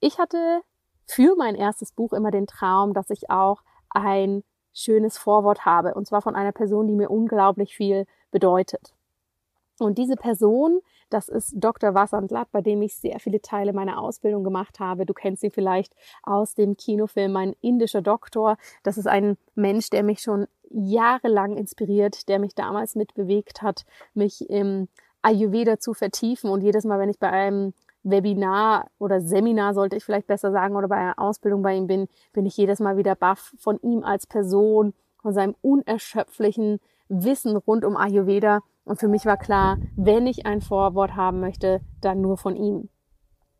Ich 0.00 0.18
hatte 0.18 0.60
für 1.06 1.34
mein 1.36 1.54
erstes 1.54 1.92
Buch 1.92 2.12
immer 2.12 2.30
den 2.30 2.46
Traum, 2.46 2.94
dass 2.94 3.10
ich 3.10 3.30
auch 3.30 3.62
ein 3.90 4.44
schönes 4.72 5.18
Vorwort 5.18 5.64
habe, 5.64 5.94
und 5.94 6.06
zwar 6.06 6.22
von 6.22 6.36
einer 6.36 6.52
Person, 6.52 6.86
die 6.86 6.94
mir 6.94 7.10
unglaublich 7.10 7.74
viel 7.74 8.06
bedeutet. 8.30 8.94
Und 9.78 9.98
diese 9.98 10.16
Person, 10.16 10.80
das 11.08 11.28
ist 11.28 11.54
Dr. 11.56 11.94
Vasantlat, 11.94 12.50
bei 12.52 12.60
dem 12.60 12.82
ich 12.82 12.96
sehr 12.96 13.20
viele 13.20 13.40
Teile 13.40 13.72
meiner 13.72 14.00
Ausbildung 14.00 14.44
gemacht 14.44 14.80
habe. 14.80 15.06
Du 15.06 15.14
kennst 15.14 15.42
ihn 15.44 15.50
vielleicht 15.50 15.94
aus 16.22 16.54
dem 16.54 16.76
Kinofilm 16.76 17.32
Mein 17.32 17.54
indischer 17.60 18.02
Doktor. 18.02 18.56
Das 18.82 18.98
ist 18.98 19.06
ein 19.06 19.36
Mensch, 19.54 19.90
der 19.90 20.02
mich 20.02 20.20
schon 20.20 20.46
jahrelang 20.70 21.56
inspiriert, 21.56 22.28
der 22.28 22.38
mich 22.38 22.54
damals 22.54 22.94
mitbewegt 22.94 23.62
hat, 23.62 23.86
mich 24.14 24.50
im 24.50 24.88
Ayurveda 25.22 25.78
zu 25.78 25.94
vertiefen. 25.94 26.50
Und 26.50 26.62
jedes 26.62 26.84
Mal, 26.84 26.98
wenn 26.98 27.08
ich 27.08 27.18
bei 27.18 27.30
einem 27.30 27.72
Webinar 28.02 28.90
oder 28.98 29.20
Seminar 29.20 29.74
sollte 29.74 29.96
ich 29.96 30.04
vielleicht 30.04 30.26
besser 30.26 30.52
sagen 30.52 30.76
oder 30.76 30.88
bei 30.88 30.96
einer 30.96 31.18
Ausbildung 31.18 31.62
bei 31.62 31.74
ihm 31.74 31.86
bin, 31.86 32.08
bin 32.32 32.46
ich 32.46 32.56
jedes 32.56 32.80
Mal 32.80 32.96
wieder 32.96 33.14
baff 33.14 33.52
von 33.58 33.78
ihm 33.80 34.04
als 34.04 34.26
Person, 34.26 34.94
von 35.20 35.32
seinem 35.32 35.54
unerschöpflichen 35.62 36.80
Wissen 37.08 37.56
rund 37.56 37.84
um 37.84 37.96
Ayurveda. 37.96 38.60
Und 38.84 39.00
für 39.00 39.08
mich 39.08 39.26
war 39.26 39.36
klar, 39.36 39.78
wenn 39.96 40.26
ich 40.26 40.46
ein 40.46 40.60
Vorwort 40.60 41.16
haben 41.16 41.40
möchte, 41.40 41.80
dann 42.00 42.20
nur 42.20 42.36
von 42.36 42.56
ihm. 42.56 42.88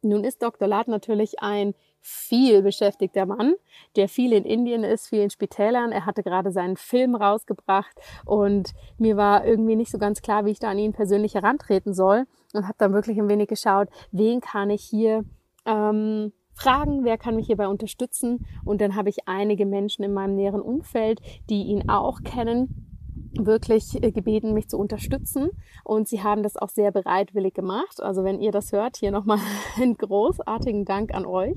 Nun 0.01 0.23
ist 0.23 0.43
Dr. 0.43 0.69
Lad 0.69 0.87
natürlich 0.87 1.41
ein 1.41 1.75
viel 2.01 2.63
beschäftigter 2.63 3.27
Mann, 3.27 3.55
der 3.97 4.09
viel 4.09 4.33
in 4.33 4.45
Indien 4.45 4.85
ist, 4.85 5.09
viel 5.09 5.23
in 5.23 5.31
Spitälern. 5.31 5.91
Er 5.91 6.07
hatte 6.07 6.23
gerade 6.23 6.53
seinen 6.53 6.77
Film 6.77 7.17
rausgebracht 7.17 7.97
und 8.25 8.71
mir 8.97 9.17
war 9.17 9.45
irgendwie 9.45 9.75
nicht 9.75 9.91
so 9.91 9.99
ganz 9.99 10.23
klar, 10.23 10.45
wie 10.45 10.53
ich 10.53 10.61
da 10.61 10.71
an 10.71 10.79
ihn 10.79 10.93
persönlich 10.93 11.35
herantreten 11.35 11.93
soll 11.93 12.27
und 12.53 12.65
habe 12.65 12.77
dann 12.79 12.93
wirklich 12.93 13.19
ein 13.19 13.29
wenig 13.29 13.49
geschaut, 13.49 13.89
wen 14.13 14.41
kann 14.41 14.71
ich 14.71 14.83
hier 14.83 15.25
ähm, 15.67 16.33
fragen, 16.55 17.05
wer 17.05 17.19
kann 17.19 17.37
mich 17.37 17.47
hierbei 17.47 17.69
unterstützen. 17.69 18.47
Und 18.65 18.81
dann 18.81 18.97
habe 18.97 19.09
ich 19.09 19.29
einige 19.29 19.67
Menschen 19.67 20.05
in 20.05 20.13
meinem 20.13 20.35
näheren 20.35 20.61
Umfeld, 20.61 21.21
die 21.49 21.65
ihn 21.65 21.89
auch 21.89 22.23
kennen 22.23 22.89
wirklich 23.33 24.03
äh, 24.03 24.11
gebeten, 24.11 24.55
mich 24.55 24.69
zu 24.69 24.79
unterstützen. 24.79 25.51
Und 25.85 26.09
sie 26.09 26.23
haben 26.23 26.43
das 26.43 26.57
auch 26.57 26.69
sehr 26.69 26.91
bereitwillig 26.91 27.55
gemacht. 27.55 28.03
Also 28.03 28.25
wenn 28.25 28.41
ihr 28.41 28.53
das 28.53 28.73
hört, 28.73 28.97
hier 28.97 29.11
nochmal 29.11 29.39
einen 29.77 29.97
großartigen 29.97 30.85
Dank 30.85 31.15
an 31.15 31.27
euch. 31.27 31.57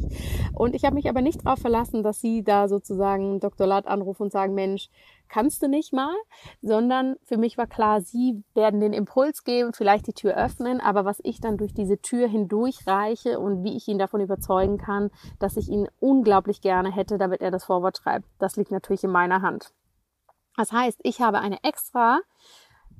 Und 0.54 0.76
ich 0.76 0.86
habe 0.86 0.96
mich 0.96 1.10
aber 1.10 1.22
nicht 1.22 1.46
darauf 1.46 1.60
verlassen, 1.60 2.04
dass 2.04 2.20
sie 2.20 2.44
da 2.44 2.68
sozusagen 2.68 3.40
Dr. 3.40 3.68
Latt 3.68 3.88
anrufen 3.88 4.24
und 4.24 4.32
sagen, 4.32 4.54
Mensch, 4.54 4.90
kannst 5.32 5.64
du 5.64 5.70
nicht 5.70 5.94
mal, 5.94 6.14
sondern 6.62 7.16
für 7.24 7.38
mich 7.38 7.58
war 7.58 7.66
klar, 7.66 8.02
sie 8.02 8.44
werden 8.54 8.82
den 8.82 8.92
Impuls 8.92 9.46
geben, 9.46 9.72
vielleicht 9.74 10.06
die 10.08 10.14
Tür 10.14 10.36
öffnen, 10.36 10.82
aber 10.82 11.06
was 11.06 11.22
ich 11.24 11.40
dann 11.40 11.58
durch 11.58 11.74
diese 11.74 12.00
Tür 12.02 12.28
hindurch 12.28 12.86
reiche 12.86 13.40
und 13.40 13.64
wie 13.64 13.78
ich 13.78 13.88
ihn 13.88 13.98
davon 13.98 14.20
überzeugen 14.20 14.78
kann, 14.78 15.10
dass 15.40 15.56
ich 15.56 15.70
ihn 15.70 15.88
unglaublich 16.00 16.62
gerne 16.62 16.92
hätte, 16.92 17.18
damit 17.18 17.42
er 17.42 17.50
das 17.50 17.64
Vorwort 17.64 17.98
schreibt, 17.98 18.26
das 18.40 18.58
liegt 18.58 18.72
natürlich 18.72 19.06
in 19.06 19.12
meiner 19.12 19.42
Hand. 19.42 19.72
Das 20.58 20.74
heißt, 20.74 21.00
ich 21.04 21.22
habe 21.22 21.40
eine 21.40 21.64
extra 21.64 22.20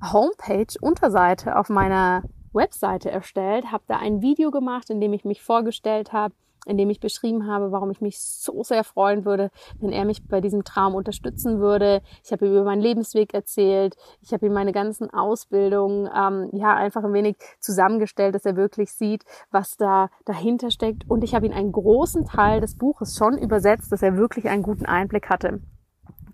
Homepage, 0.02 0.74
Unterseite 0.80 1.58
auf 1.58 1.68
meiner 1.68 2.22
Webseite 2.54 3.10
erstellt, 3.10 3.70
habe 3.70 3.84
da 3.86 3.98
ein 3.98 4.22
Video 4.22 4.50
gemacht, 4.50 4.88
in 4.88 5.00
dem 5.00 5.12
ich 5.12 5.26
mich 5.26 5.42
vorgestellt 5.42 6.14
habe, 6.14 6.34
in 6.66 6.76
dem 6.76 6.90
ich 6.90 7.00
beschrieben 7.00 7.46
habe, 7.46 7.72
warum 7.72 7.90
ich 7.90 8.00
mich 8.00 8.20
so 8.20 8.62
sehr 8.62 8.84
freuen 8.84 9.24
würde, 9.24 9.50
wenn 9.80 9.92
er 9.92 10.04
mich 10.04 10.26
bei 10.26 10.40
diesem 10.40 10.64
Traum 10.64 10.94
unterstützen 10.94 11.60
würde. 11.60 12.02
Ich 12.24 12.32
habe 12.32 12.46
ihm 12.46 12.52
über 12.52 12.64
meinen 12.64 12.82
Lebensweg 12.82 13.34
erzählt. 13.34 13.96
Ich 14.20 14.32
habe 14.32 14.46
ihm 14.46 14.52
meine 14.52 14.72
ganzen 14.72 15.10
Ausbildungen 15.10 16.08
ähm, 16.14 16.50
ja 16.52 16.74
einfach 16.74 17.04
ein 17.04 17.12
wenig 17.12 17.36
zusammengestellt, 17.60 18.34
dass 18.34 18.44
er 18.44 18.56
wirklich 18.56 18.92
sieht, 18.92 19.24
was 19.50 19.76
da 19.76 20.08
dahinter 20.24 20.70
steckt. 20.70 21.08
Und 21.08 21.24
ich 21.24 21.34
habe 21.34 21.46
ihm 21.46 21.52
einen 21.52 21.72
großen 21.72 22.26
Teil 22.26 22.60
des 22.60 22.76
Buches 22.78 23.16
schon 23.16 23.38
übersetzt, 23.38 23.90
dass 23.90 24.02
er 24.02 24.16
wirklich 24.16 24.48
einen 24.48 24.62
guten 24.62 24.86
Einblick 24.86 25.28
hatte. 25.28 25.60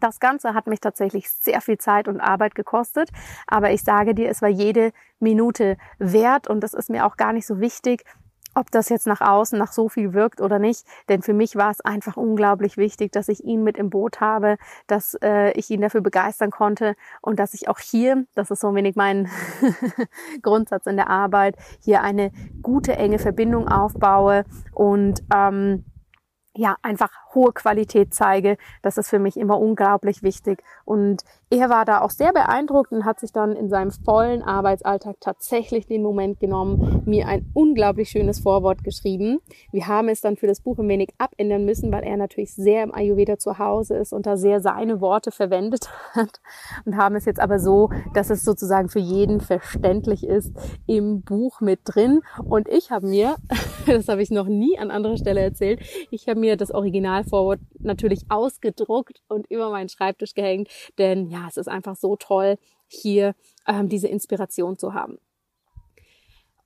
Das 0.00 0.20
Ganze 0.20 0.54
hat 0.54 0.68
mich 0.68 0.80
tatsächlich 0.80 1.28
sehr 1.28 1.60
viel 1.60 1.78
Zeit 1.78 2.06
und 2.06 2.20
Arbeit 2.20 2.54
gekostet, 2.54 3.10
aber 3.48 3.72
ich 3.72 3.82
sage 3.82 4.14
dir, 4.14 4.28
es 4.28 4.42
war 4.42 4.48
jede 4.48 4.92
Minute 5.18 5.76
wert 5.98 6.48
und 6.48 6.60
das 6.60 6.72
ist 6.72 6.88
mir 6.88 7.04
auch 7.04 7.16
gar 7.16 7.32
nicht 7.32 7.46
so 7.46 7.58
wichtig, 7.58 8.04
ob 8.58 8.70
das 8.70 8.88
jetzt 8.88 9.06
nach 9.06 9.20
außen 9.20 9.58
nach 9.58 9.72
so 9.72 9.88
viel 9.88 10.12
wirkt 10.12 10.40
oder 10.40 10.58
nicht. 10.58 10.86
Denn 11.08 11.22
für 11.22 11.32
mich 11.32 11.56
war 11.56 11.70
es 11.70 11.80
einfach 11.80 12.16
unglaublich 12.16 12.76
wichtig, 12.76 13.12
dass 13.12 13.28
ich 13.28 13.44
ihn 13.44 13.62
mit 13.62 13.76
im 13.78 13.90
Boot 13.90 14.20
habe, 14.20 14.56
dass 14.86 15.14
äh, 15.22 15.52
ich 15.52 15.70
ihn 15.70 15.80
dafür 15.80 16.00
begeistern 16.00 16.50
konnte 16.50 16.94
und 17.22 17.38
dass 17.38 17.54
ich 17.54 17.68
auch 17.68 17.78
hier, 17.78 18.26
das 18.34 18.50
ist 18.50 18.60
so 18.60 18.68
ein 18.68 18.74
wenig 18.74 18.96
mein 18.96 19.28
Grundsatz 20.42 20.86
in 20.86 20.96
der 20.96 21.08
Arbeit, 21.08 21.56
hier 21.80 22.02
eine 22.02 22.32
gute, 22.62 22.96
enge 22.96 23.18
Verbindung 23.18 23.68
aufbaue 23.68 24.44
und 24.72 25.22
ähm, 25.34 25.84
ja, 26.54 26.76
einfach 26.82 27.10
hohe 27.34 27.52
Qualität 27.52 28.14
zeige. 28.14 28.56
Das 28.82 28.98
ist 28.98 29.08
für 29.08 29.18
mich 29.18 29.36
immer 29.36 29.58
unglaublich 29.58 30.22
wichtig. 30.22 30.62
Und 30.84 31.22
er 31.50 31.70
war 31.70 31.86
da 31.86 32.02
auch 32.02 32.10
sehr 32.10 32.32
beeindruckt 32.32 32.92
und 32.92 33.06
hat 33.06 33.20
sich 33.20 33.32
dann 33.32 33.56
in 33.56 33.70
seinem 33.70 33.90
vollen 33.90 34.42
Arbeitsalltag 34.42 35.16
tatsächlich 35.20 35.86
den 35.86 36.02
Moment 36.02 36.40
genommen, 36.40 37.02
mir 37.06 37.26
ein 37.26 37.50
unglaublich 37.54 38.10
schönes 38.10 38.40
Vorwort 38.40 38.84
geschrieben. 38.84 39.38
Wir 39.72 39.86
haben 39.86 40.08
es 40.10 40.20
dann 40.20 40.36
für 40.36 40.46
das 40.46 40.60
Buch 40.60 40.78
ein 40.78 40.88
wenig 40.88 41.08
abändern 41.16 41.64
müssen, 41.64 41.90
weil 41.90 42.04
er 42.04 42.18
natürlich 42.18 42.54
sehr 42.54 42.82
im 42.82 42.94
Ayurveda 42.94 43.38
zu 43.38 43.58
Hause 43.58 43.96
ist 43.96 44.12
und 44.12 44.26
da 44.26 44.36
sehr 44.36 44.60
seine 44.60 45.00
Worte 45.00 45.30
verwendet 45.30 45.88
hat 46.14 46.40
und 46.84 46.96
haben 46.96 47.16
es 47.16 47.24
jetzt 47.24 47.40
aber 47.40 47.58
so, 47.58 47.90
dass 48.12 48.28
es 48.28 48.44
sozusagen 48.44 48.90
für 48.90 48.98
jeden 48.98 49.40
verständlich 49.40 50.26
ist 50.26 50.52
im 50.86 51.22
Buch 51.22 51.62
mit 51.62 51.80
drin. 51.84 52.20
Und 52.44 52.68
ich 52.68 52.90
habe 52.90 53.06
mir, 53.06 53.36
das 53.86 54.08
habe 54.08 54.22
ich 54.22 54.30
noch 54.30 54.46
nie 54.46 54.78
an 54.78 54.90
anderer 54.90 55.16
Stelle 55.16 55.40
erzählt, 55.40 55.80
ich 56.10 56.28
habe 56.28 56.40
mir 56.40 56.58
das 56.58 56.74
Originalvorwort 57.18 57.60
natürlich 57.80 58.22
ausgedruckt 58.28 59.22
und 59.28 59.46
über 59.50 59.70
meinen 59.70 59.88
Schreibtisch 59.88 60.34
gehängt, 60.34 60.68
denn 60.98 61.28
ja, 61.28 61.46
es 61.48 61.56
ist 61.56 61.68
einfach 61.68 61.96
so 61.96 62.16
toll, 62.16 62.56
hier 62.86 63.34
ähm, 63.66 63.88
diese 63.88 64.08
Inspiration 64.08 64.78
zu 64.78 64.94
haben. 64.94 65.18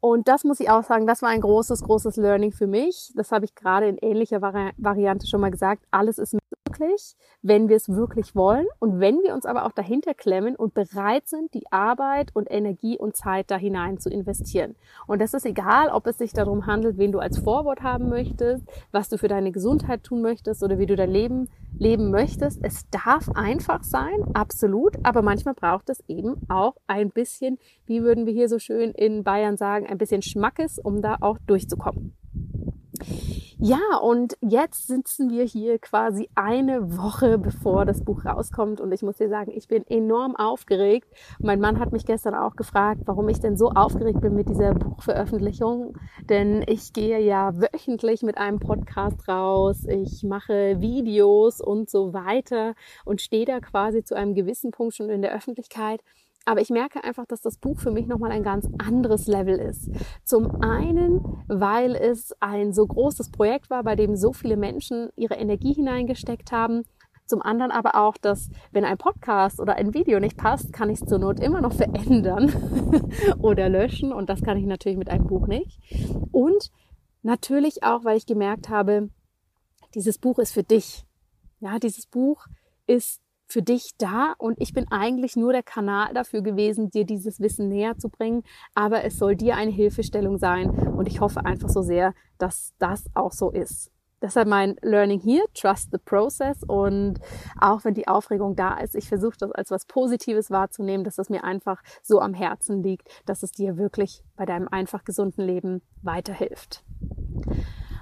Und 0.04 0.26
das 0.26 0.42
muss 0.42 0.58
ich 0.58 0.68
auch 0.68 0.82
sagen, 0.82 1.06
das 1.06 1.22
war 1.22 1.28
ein 1.28 1.40
großes, 1.40 1.84
großes 1.84 2.16
Learning 2.16 2.50
für 2.50 2.66
mich. 2.66 3.12
Das 3.14 3.30
habe 3.30 3.44
ich 3.44 3.54
gerade 3.54 3.86
in 3.86 3.98
ähnlicher 3.98 4.42
Vari 4.42 4.72
Variante 4.76 5.28
schon 5.28 5.40
mal 5.40 5.52
gesagt. 5.52 5.84
Alles 5.92 6.18
ist 6.18 6.36
möglich, 6.66 7.14
wenn 7.40 7.68
wir 7.68 7.76
es 7.76 7.88
wirklich 7.88 8.34
wollen 8.34 8.66
und 8.80 8.98
wenn 8.98 9.22
wir 9.22 9.32
uns 9.32 9.46
aber 9.46 9.64
auch 9.64 9.70
dahinter 9.70 10.12
klemmen 10.12 10.56
und 10.56 10.74
bereit 10.74 11.28
sind, 11.28 11.54
die 11.54 11.70
Arbeit 11.70 12.34
und 12.34 12.50
Energie 12.50 12.98
und 12.98 13.14
Zeit 13.14 13.48
da 13.52 13.56
hinein 13.56 14.00
zu 14.00 14.10
investieren. 14.10 14.74
Und 15.06 15.22
das 15.22 15.34
ist 15.34 15.46
egal, 15.46 15.88
ob 15.90 16.08
es 16.08 16.18
sich 16.18 16.32
darum 16.32 16.66
handelt, 16.66 16.98
wen 16.98 17.12
du 17.12 17.20
als 17.20 17.38
Vorwort 17.38 17.82
haben 17.82 18.08
möchtest, 18.08 18.64
was 18.90 19.08
du 19.08 19.18
für 19.18 19.28
deine 19.28 19.52
Gesundheit 19.52 20.02
tun 20.02 20.20
möchtest 20.20 20.64
oder 20.64 20.80
wie 20.80 20.86
du 20.86 20.96
dein 20.96 21.12
Leben 21.12 21.48
leben 21.78 22.10
möchtest. 22.10 22.60
Es 22.62 22.88
darf 22.90 23.28
einfach 23.30 23.82
sein, 23.82 24.24
absolut, 24.34 24.96
aber 25.02 25.22
manchmal 25.22 25.54
braucht 25.54 25.90
es 25.90 26.02
eben 26.08 26.36
auch 26.48 26.76
ein 26.86 27.10
bisschen, 27.10 27.58
wie 27.86 28.02
würden 28.02 28.26
wir 28.26 28.32
hier 28.32 28.48
so 28.48 28.58
schön 28.58 28.92
in 28.92 29.24
Bayern 29.24 29.56
sagen, 29.56 29.86
ein 29.86 29.98
bisschen 29.98 30.22
Schmackes, 30.22 30.78
um 30.78 31.02
da 31.02 31.16
auch 31.20 31.38
durchzukommen. 31.46 32.16
Ja, 33.64 33.78
und 34.02 34.36
jetzt 34.40 34.88
sitzen 34.88 35.30
wir 35.30 35.44
hier 35.44 35.78
quasi 35.78 36.28
eine 36.34 36.98
Woche 36.98 37.38
bevor 37.38 37.84
das 37.84 38.02
Buch 38.02 38.24
rauskommt. 38.24 38.80
Und 38.80 38.90
ich 38.90 39.02
muss 39.02 39.18
dir 39.18 39.28
sagen, 39.28 39.52
ich 39.54 39.68
bin 39.68 39.86
enorm 39.86 40.34
aufgeregt. 40.34 41.06
Mein 41.38 41.60
Mann 41.60 41.78
hat 41.78 41.92
mich 41.92 42.04
gestern 42.04 42.34
auch 42.34 42.56
gefragt, 42.56 43.02
warum 43.04 43.28
ich 43.28 43.38
denn 43.38 43.56
so 43.56 43.70
aufgeregt 43.70 44.20
bin 44.20 44.34
mit 44.34 44.48
dieser 44.48 44.74
Buchveröffentlichung, 44.74 45.96
denn 46.28 46.64
ich 46.66 46.92
gehe 46.92 47.20
ja 47.20 47.52
wöchentlich 47.54 48.22
mit 48.22 48.36
einem 48.36 48.58
Podcast 48.58 49.28
raus, 49.28 49.84
ich 49.86 50.24
mache 50.24 50.80
Videos 50.80 51.60
und 51.60 51.88
so 51.88 52.12
weiter 52.12 52.74
und 53.04 53.20
stehe 53.20 53.44
da 53.44 53.60
quasi 53.60 54.02
zu 54.02 54.16
einem 54.16 54.34
gewissen 54.34 54.72
Punkt 54.72 54.96
schon 54.96 55.08
in 55.08 55.22
der 55.22 55.32
Öffentlichkeit 55.32 56.00
aber 56.44 56.60
ich 56.60 56.70
merke 56.70 57.04
einfach, 57.04 57.26
dass 57.26 57.40
das 57.40 57.58
Buch 57.58 57.78
für 57.78 57.90
mich 57.90 58.06
nochmal 58.06 58.32
ein 58.32 58.42
ganz 58.42 58.68
anderes 58.78 59.26
Level 59.26 59.58
ist. 59.58 59.90
Zum 60.24 60.62
einen, 60.62 61.42
weil 61.48 61.94
es 61.94 62.34
ein 62.40 62.72
so 62.72 62.86
großes 62.86 63.30
Projekt 63.30 63.70
war, 63.70 63.84
bei 63.84 63.96
dem 63.96 64.16
so 64.16 64.32
viele 64.32 64.56
Menschen 64.56 65.10
ihre 65.16 65.34
Energie 65.34 65.72
hineingesteckt 65.72 66.52
haben. 66.52 66.82
Zum 67.26 67.40
anderen 67.40 67.70
aber 67.70 67.94
auch, 67.94 68.16
dass 68.16 68.50
wenn 68.72 68.84
ein 68.84 68.98
Podcast 68.98 69.60
oder 69.60 69.76
ein 69.76 69.94
Video 69.94 70.20
nicht 70.20 70.36
passt, 70.36 70.72
kann 70.72 70.90
ich 70.90 71.00
es 71.00 71.08
zur 71.08 71.18
Not 71.18 71.40
immer 71.40 71.60
noch 71.60 71.72
verändern 71.72 72.52
oder 73.38 73.68
löschen. 73.68 74.12
Und 74.12 74.28
das 74.28 74.42
kann 74.42 74.56
ich 74.56 74.66
natürlich 74.66 74.98
mit 74.98 75.08
einem 75.08 75.26
Buch 75.26 75.46
nicht. 75.46 75.80
Und 76.32 76.70
natürlich 77.22 77.84
auch, 77.84 78.04
weil 78.04 78.16
ich 78.16 78.26
gemerkt 78.26 78.68
habe, 78.68 79.08
dieses 79.94 80.18
Buch 80.18 80.38
ist 80.38 80.52
für 80.52 80.64
dich. 80.64 81.04
Ja, 81.60 81.78
dieses 81.78 82.06
Buch 82.06 82.46
ist 82.86 83.21
für 83.52 83.62
dich 83.62 83.90
da 83.98 84.34
und 84.38 84.56
ich 84.60 84.72
bin 84.72 84.90
eigentlich 84.90 85.36
nur 85.36 85.52
der 85.52 85.62
Kanal 85.62 86.14
dafür 86.14 86.40
gewesen, 86.40 86.90
dir 86.90 87.04
dieses 87.04 87.38
Wissen 87.38 87.68
näher 87.68 87.98
zu 87.98 88.08
bringen, 88.08 88.42
aber 88.74 89.04
es 89.04 89.18
soll 89.18 89.36
dir 89.36 89.56
eine 89.56 89.70
Hilfestellung 89.70 90.38
sein 90.38 90.70
und 90.70 91.06
ich 91.06 91.20
hoffe 91.20 91.44
einfach 91.44 91.68
so 91.68 91.82
sehr, 91.82 92.14
dass 92.38 92.72
das 92.78 93.04
auch 93.14 93.32
so 93.32 93.50
ist. 93.50 93.90
Deshalb 94.22 94.48
mein 94.48 94.76
Learning 94.82 95.20
hier, 95.20 95.44
trust 95.52 95.90
the 95.90 95.98
process 95.98 96.62
und 96.62 97.18
auch 97.60 97.84
wenn 97.84 97.92
die 97.92 98.08
Aufregung 98.08 98.56
da 98.56 98.78
ist, 98.78 98.94
ich 98.94 99.08
versuche 99.08 99.36
das 99.38 99.52
als 99.52 99.70
was 99.70 99.84
Positives 99.84 100.50
wahrzunehmen, 100.50 101.04
dass 101.04 101.18
es 101.18 101.28
mir 101.28 101.44
einfach 101.44 101.82
so 102.02 102.20
am 102.20 102.32
Herzen 102.32 102.82
liegt, 102.82 103.08
dass 103.26 103.42
es 103.42 103.50
dir 103.50 103.76
wirklich 103.76 104.24
bei 104.36 104.46
deinem 104.46 104.68
einfach 104.68 105.04
gesunden 105.04 105.44
Leben 105.44 105.82
weiterhilft. 106.02 106.84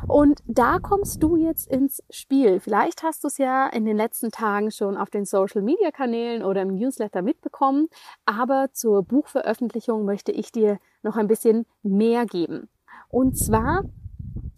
Und 0.07 0.41
da 0.47 0.79
kommst 0.79 1.23
du 1.23 1.37
jetzt 1.37 1.71
ins 1.71 2.03
Spiel. 2.11 2.61
Vielleicht 2.61 3.03
hast 3.03 3.25
du 3.25 3.29
es 3.29 3.39
ja 3.39 3.67
in 3.69 3.85
den 3.85 3.97
letzten 3.97 4.31
Tagen 4.31 4.71
schon 4.71 4.97
auf 4.97 5.11
den 5.11 5.25
Social-Media-Kanälen 5.25 6.43
oder 6.45 6.63
im 6.63 6.75
Newsletter 6.75 7.23
mitbekommen, 7.23 7.89
aber 8.25 8.69
zur 8.73 9.03
Buchveröffentlichung 9.03 10.05
möchte 10.05 10.33
ich 10.33 10.53
dir 10.53 10.79
noch 11.03 11.17
ein 11.17 11.29
bisschen 11.29 11.67
mehr 11.83 12.27
geben. 12.27 12.69
Und 13.09 13.37
zwar 13.37 13.83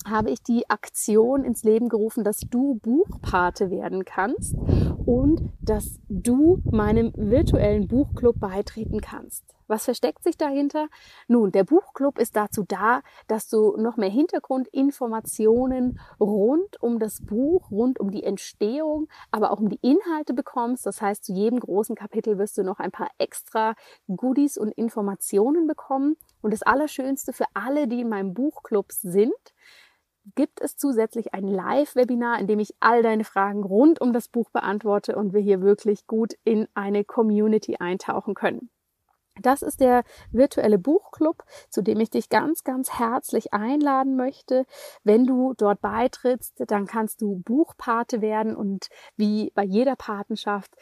habe 0.07 0.31
ich 0.31 0.43
die 0.43 0.69
Aktion 0.69 1.45
ins 1.45 1.63
Leben 1.63 1.89
gerufen, 1.89 2.25
dass 2.25 2.41
du 2.41 2.75
Buchpate 2.83 3.71
werden 3.71 4.05
kannst 4.05 4.57
und 5.07 5.53
dass 5.61 5.99
du 6.09 6.61
meinem 6.65 7.13
virtuellen 7.17 7.87
Buchclub 7.87 8.39
beitreten 8.41 9.01
kannst. 9.01 9.45
Was 9.73 9.87
versteckt 9.87 10.23
sich 10.23 10.37
dahinter? 10.37 10.89
Nun, 11.29 11.51
der 11.51 11.65
Buchclub 11.65 12.19
ist 12.19 12.37
dazu 12.37 12.63
da, 12.63 13.01
dass 13.27 13.49
du 13.49 13.75
noch 13.79 13.97
mehr 13.97 14.11
Hintergrundinformationen 14.11 15.99
rund 16.21 16.83
um 16.83 16.99
das 16.99 17.25
Buch, 17.25 17.71
rund 17.71 17.99
um 17.99 18.11
die 18.11 18.23
Entstehung, 18.23 19.09
aber 19.31 19.51
auch 19.51 19.61
um 19.61 19.71
die 19.71 19.79
Inhalte 19.81 20.35
bekommst. 20.35 20.85
Das 20.85 21.01
heißt, 21.01 21.25
zu 21.25 21.33
jedem 21.33 21.59
großen 21.59 21.97
Kapitel 21.97 22.37
wirst 22.37 22.59
du 22.59 22.65
noch 22.65 22.81
ein 22.81 22.91
paar 22.91 23.09
extra 23.17 23.75
Goodies 24.15 24.59
und 24.59 24.73
Informationen 24.73 25.67
bekommen. 25.67 26.17
Und 26.43 26.53
das 26.53 26.61
Allerschönste 26.61 27.33
für 27.33 27.47
alle, 27.55 27.89
die 27.89 28.03
in 28.03 28.11
meinem 28.11 28.35
Buchclub 28.35 28.93
sind, 28.93 29.33
gibt 30.35 30.61
es 30.61 30.77
zusätzlich 30.77 31.33
ein 31.33 31.49
Live-Webinar, 31.49 32.39
in 32.41 32.47
dem 32.47 32.59
ich 32.59 32.75
all 32.81 33.03
deine 33.03 33.25
Fragen 33.25 33.65
rund 33.65 34.03
um 34.03 34.13
das 34.13 34.29
Buch 34.29 34.51
beantworte 34.51 35.17
und 35.17 35.33
wir 35.33 35.41
hier 35.41 35.63
wirklich 35.63 36.07
gut 36.07 36.35
in 36.45 36.69
eine 36.75 37.05
Community 37.05 37.77
eintauchen 37.79 38.35
können. 38.35 38.69
Das 39.41 39.63
ist 39.63 39.81
der 39.81 40.05
virtuelle 40.31 40.79
Buchclub, 40.79 41.45
zu 41.71 41.83
dem 41.83 42.01
ich 42.01 42.11
dich 42.11 42.29
ganz, 42.29 42.65
ganz 42.65 42.99
herzlich 42.99 43.53
einladen 43.53 44.15
möchte. 44.17 44.67
Wenn 45.05 45.27
du 45.27 45.55
dort 45.55 45.81
beitrittst, 45.81 46.63
dann 46.67 46.87
kannst 46.87 47.23
du 47.23 47.41
Buchpate 47.45 48.21
werden 48.21 48.55
und 48.55 48.89
wie 49.17 49.51
bei 49.55 49.65
jeder 49.65 49.97
Patenschaft 49.97 50.77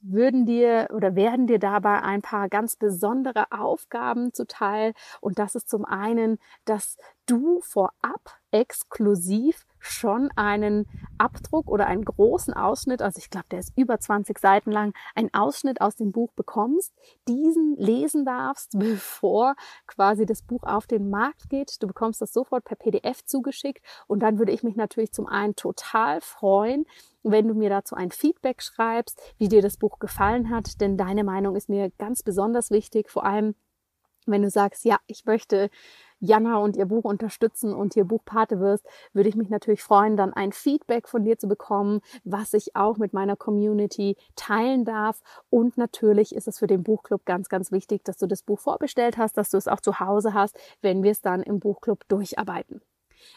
würden 0.00 0.46
dir 0.46 0.88
oder 0.94 1.14
werden 1.14 1.46
dir 1.46 1.58
dabei 1.58 2.00
ein 2.00 2.22
paar 2.22 2.48
ganz 2.48 2.76
besondere 2.76 3.52
Aufgaben 3.52 4.32
zuteil. 4.32 4.94
Und 5.20 5.38
das 5.38 5.54
ist 5.54 5.68
zum 5.68 5.84
einen, 5.84 6.38
dass 6.64 6.96
du 7.26 7.60
vorab 7.60 8.38
exklusiv 8.50 9.66
schon 9.80 10.30
einen 10.36 10.86
Abdruck 11.18 11.68
oder 11.68 11.86
einen 11.86 12.04
großen 12.04 12.54
Ausschnitt, 12.54 13.02
also 13.02 13.18
ich 13.18 13.30
glaube, 13.30 13.46
der 13.50 13.58
ist 13.58 13.76
über 13.76 13.98
20 13.98 14.38
Seiten 14.38 14.70
lang, 14.70 14.94
einen 15.14 15.32
Ausschnitt 15.34 15.80
aus 15.80 15.96
dem 15.96 16.12
Buch 16.12 16.32
bekommst, 16.32 16.92
diesen 17.26 17.76
lesen 17.76 18.24
darfst, 18.24 18.72
bevor 18.78 19.54
quasi 19.86 20.26
das 20.26 20.42
Buch 20.42 20.62
auf 20.62 20.86
den 20.86 21.10
Markt 21.10 21.48
geht. 21.48 21.82
Du 21.82 21.86
bekommst 21.86 22.20
das 22.20 22.32
sofort 22.32 22.64
per 22.64 22.76
PDF 22.76 23.24
zugeschickt 23.24 23.84
und 24.06 24.20
dann 24.20 24.38
würde 24.38 24.52
ich 24.52 24.62
mich 24.62 24.76
natürlich 24.76 25.12
zum 25.12 25.26
einen 25.26 25.56
total 25.56 26.20
freuen, 26.20 26.86
wenn 27.22 27.48
du 27.48 27.54
mir 27.54 27.70
dazu 27.70 27.94
ein 27.94 28.10
Feedback 28.10 28.62
schreibst, 28.62 29.20
wie 29.38 29.48
dir 29.48 29.62
das 29.62 29.76
Buch 29.76 29.98
gefallen 29.98 30.50
hat, 30.50 30.80
denn 30.80 30.96
deine 30.96 31.24
Meinung 31.24 31.56
ist 31.56 31.68
mir 31.68 31.90
ganz 31.98 32.22
besonders 32.22 32.70
wichtig, 32.70 33.10
vor 33.10 33.24
allem 33.24 33.54
wenn 34.26 34.42
du 34.42 34.50
sagst, 34.50 34.84
ja, 34.84 34.98
ich 35.06 35.24
möchte 35.24 35.70
Jana 36.20 36.58
und 36.58 36.76
ihr 36.76 36.86
Buch 36.86 37.04
unterstützen 37.04 37.74
und 37.74 37.96
ihr 37.96 38.04
Buchpate 38.04 38.60
wirst, 38.60 38.86
würde 39.12 39.28
ich 39.28 39.36
mich 39.36 39.48
natürlich 39.48 39.82
freuen, 39.82 40.16
dann 40.16 40.32
ein 40.32 40.52
Feedback 40.52 41.08
von 41.08 41.24
dir 41.24 41.38
zu 41.38 41.48
bekommen, 41.48 42.00
was 42.24 42.52
ich 42.52 42.76
auch 42.76 42.98
mit 42.98 43.12
meiner 43.12 43.36
Community 43.36 44.16
teilen 44.36 44.84
darf. 44.84 45.22
Und 45.48 45.78
natürlich 45.78 46.34
ist 46.34 46.46
es 46.46 46.58
für 46.58 46.66
den 46.66 46.82
Buchclub 46.82 47.24
ganz, 47.24 47.48
ganz 47.48 47.72
wichtig, 47.72 48.04
dass 48.04 48.18
du 48.18 48.26
das 48.26 48.42
Buch 48.42 48.60
vorbestellt 48.60 49.16
hast, 49.16 49.36
dass 49.36 49.50
du 49.50 49.56
es 49.56 49.68
auch 49.68 49.80
zu 49.80 49.98
Hause 49.98 50.34
hast, 50.34 50.56
wenn 50.82 51.02
wir 51.02 51.10
es 51.10 51.22
dann 51.22 51.42
im 51.42 51.58
Buchclub 51.58 52.06
durcharbeiten. 52.08 52.82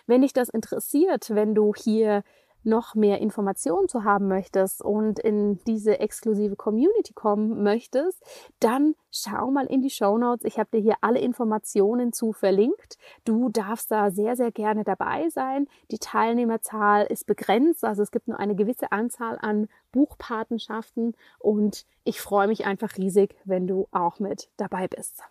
Wenn 0.05 0.21
dich 0.21 0.33
das 0.33 0.49
interessiert, 0.49 1.29
wenn 1.33 1.55
du 1.55 1.73
hier 1.75 2.23
noch 2.63 2.95
mehr 2.95 3.19
Informationen 3.19 3.87
zu 3.87 4.03
haben 4.03 4.27
möchtest 4.27 4.81
und 4.81 5.19
in 5.19 5.59
diese 5.65 5.99
exklusive 5.99 6.55
Community 6.55 7.13
kommen 7.13 7.63
möchtest, 7.63 8.23
dann 8.59 8.95
schau 9.11 9.51
mal 9.51 9.65
in 9.65 9.81
die 9.81 9.89
Show 9.89 10.17
Notes. 10.17 10.45
Ich 10.45 10.57
habe 10.57 10.69
dir 10.73 10.81
hier 10.81 10.95
alle 11.01 11.19
Informationen 11.19 12.13
zu 12.13 12.33
verlinkt. 12.33 12.97
Du 13.25 13.49
darfst 13.49 13.91
da 13.91 14.11
sehr, 14.11 14.35
sehr 14.35 14.51
gerne 14.51 14.83
dabei 14.83 15.29
sein. 15.29 15.67
Die 15.91 15.99
Teilnehmerzahl 15.99 17.05
ist 17.05 17.25
begrenzt, 17.25 17.83
also 17.83 18.01
es 18.01 18.11
gibt 18.11 18.27
nur 18.27 18.39
eine 18.39 18.55
gewisse 18.55 18.91
Anzahl 18.91 19.37
an 19.41 19.67
Buchpatenschaften 19.91 21.15
und 21.39 21.85
ich 22.03 22.21
freue 22.21 22.47
mich 22.47 22.65
einfach 22.65 22.97
riesig, 22.97 23.35
wenn 23.45 23.67
du 23.67 23.87
auch 23.91 24.19
mit 24.19 24.49
dabei 24.57 24.87
bist. 24.87 25.23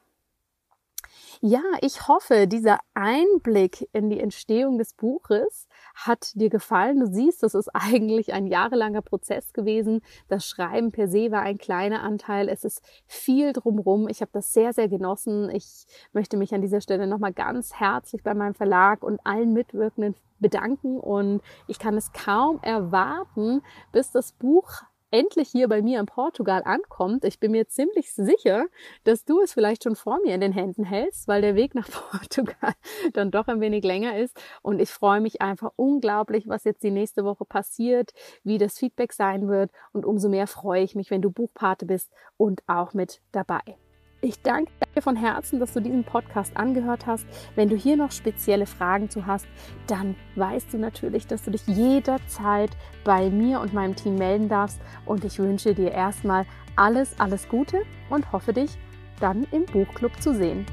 Ja, 1.40 1.62
ich 1.80 2.08
hoffe, 2.08 2.46
dieser 2.46 2.78
Einblick 2.94 3.88
in 3.92 4.10
die 4.10 4.20
Entstehung 4.20 4.78
des 4.78 4.94
Buches 4.94 5.68
hat 5.94 6.32
dir 6.34 6.50
gefallen. 6.50 7.00
Du 7.00 7.06
siehst, 7.06 7.42
das 7.42 7.54
ist 7.54 7.68
eigentlich 7.74 8.32
ein 8.32 8.46
jahrelanger 8.46 9.02
Prozess 9.02 9.52
gewesen. 9.52 10.02
Das 10.28 10.46
Schreiben 10.46 10.92
per 10.92 11.08
se 11.08 11.30
war 11.30 11.42
ein 11.42 11.58
kleiner 11.58 12.02
Anteil. 12.02 12.48
Es 12.48 12.64
ist 12.64 12.82
viel 13.06 13.52
drumrum. 13.52 14.08
Ich 14.08 14.20
habe 14.20 14.30
das 14.32 14.52
sehr, 14.52 14.72
sehr 14.72 14.88
genossen. 14.88 15.50
Ich 15.50 15.86
möchte 16.12 16.36
mich 16.36 16.54
an 16.54 16.62
dieser 16.62 16.80
Stelle 16.80 17.06
nochmal 17.06 17.32
ganz 17.32 17.74
herzlich 17.74 18.22
bei 18.22 18.34
meinem 18.34 18.54
Verlag 18.54 19.02
und 19.02 19.20
allen 19.24 19.52
Mitwirkenden 19.52 20.14
bedanken 20.42 21.00
und 21.00 21.40
ich 21.68 21.78
kann 21.78 21.96
es 21.96 22.12
kaum 22.12 22.60
erwarten, 22.62 23.62
bis 23.92 24.10
das 24.10 24.32
Buch 24.32 24.82
endlich 25.12 25.48
hier 25.48 25.68
bei 25.68 25.82
mir 25.82 26.00
in 26.00 26.06
Portugal 26.06 26.62
ankommt. 26.64 27.24
Ich 27.24 27.38
bin 27.38 27.52
mir 27.52 27.68
ziemlich 27.68 28.12
sicher, 28.12 28.66
dass 29.04 29.24
du 29.24 29.40
es 29.40 29.52
vielleicht 29.52 29.84
schon 29.84 29.94
vor 29.94 30.18
mir 30.24 30.34
in 30.34 30.40
den 30.40 30.52
Händen 30.52 30.84
hältst, 30.84 31.28
weil 31.28 31.42
der 31.42 31.54
Weg 31.54 31.74
nach 31.74 31.88
Portugal 32.10 32.72
dann 33.12 33.30
doch 33.30 33.46
ein 33.46 33.60
wenig 33.60 33.84
länger 33.84 34.18
ist. 34.18 34.36
Und 34.62 34.80
ich 34.80 34.90
freue 34.90 35.20
mich 35.20 35.40
einfach 35.40 35.72
unglaublich, 35.76 36.48
was 36.48 36.64
jetzt 36.64 36.82
die 36.82 36.90
nächste 36.90 37.24
Woche 37.24 37.44
passiert, 37.44 38.12
wie 38.42 38.58
das 38.58 38.78
Feedback 38.78 39.12
sein 39.12 39.48
wird. 39.48 39.70
Und 39.92 40.04
umso 40.04 40.28
mehr 40.28 40.46
freue 40.46 40.82
ich 40.82 40.94
mich, 40.94 41.10
wenn 41.10 41.22
du 41.22 41.30
Buchpate 41.30 41.86
bist 41.86 42.10
und 42.36 42.62
auch 42.66 42.94
mit 42.94 43.20
dabei. 43.30 43.81
Ich 44.24 44.40
danke 44.40 44.70
dir 44.94 45.02
von 45.02 45.16
Herzen, 45.16 45.58
dass 45.58 45.72
du 45.72 45.80
diesen 45.80 46.04
Podcast 46.04 46.56
angehört 46.56 47.06
hast. 47.08 47.26
Wenn 47.56 47.68
du 47.68 47.74
hier 47.74 47.96
noch 47.96 48.12
spezielle 48.12 48.66
Fragen 48.66 49.10
zu 49.10 49.26
hast, 49.26 49.48
dann 49.88 50.14
weißt 50.36 50.72
du 50.72 50.78
natürlich, 50.78 51.26
dass 51.26 51.42
du 51.42 51.50
dich 51.50 51.66
jederzeit 51.66 52.70
bei 53.02 53.30
mir 53.30 53.58
und 53.58 53.74
meinem 53.74 53.96
Team 53.96 54.14
melden 54.14 54.48
darfst. 54.48 54.80
Und 55.06 55.24
ich 55.24 55.40
wünsche 55.40 55.74
dir 55.74 55.90
erstmal 55.90 56.46
alles, 56.76 57.18
alles 57.18 57.48
Gute 57.48 57.82
und 58.10 58.30
hoffe 58.30 58.52
dich 58.52 58.78
dann 59.18 59.44
im 59.50 59.66
Buchclub 59.66 60.12
zu 60.22 60.32
sehen. 60.32 60.66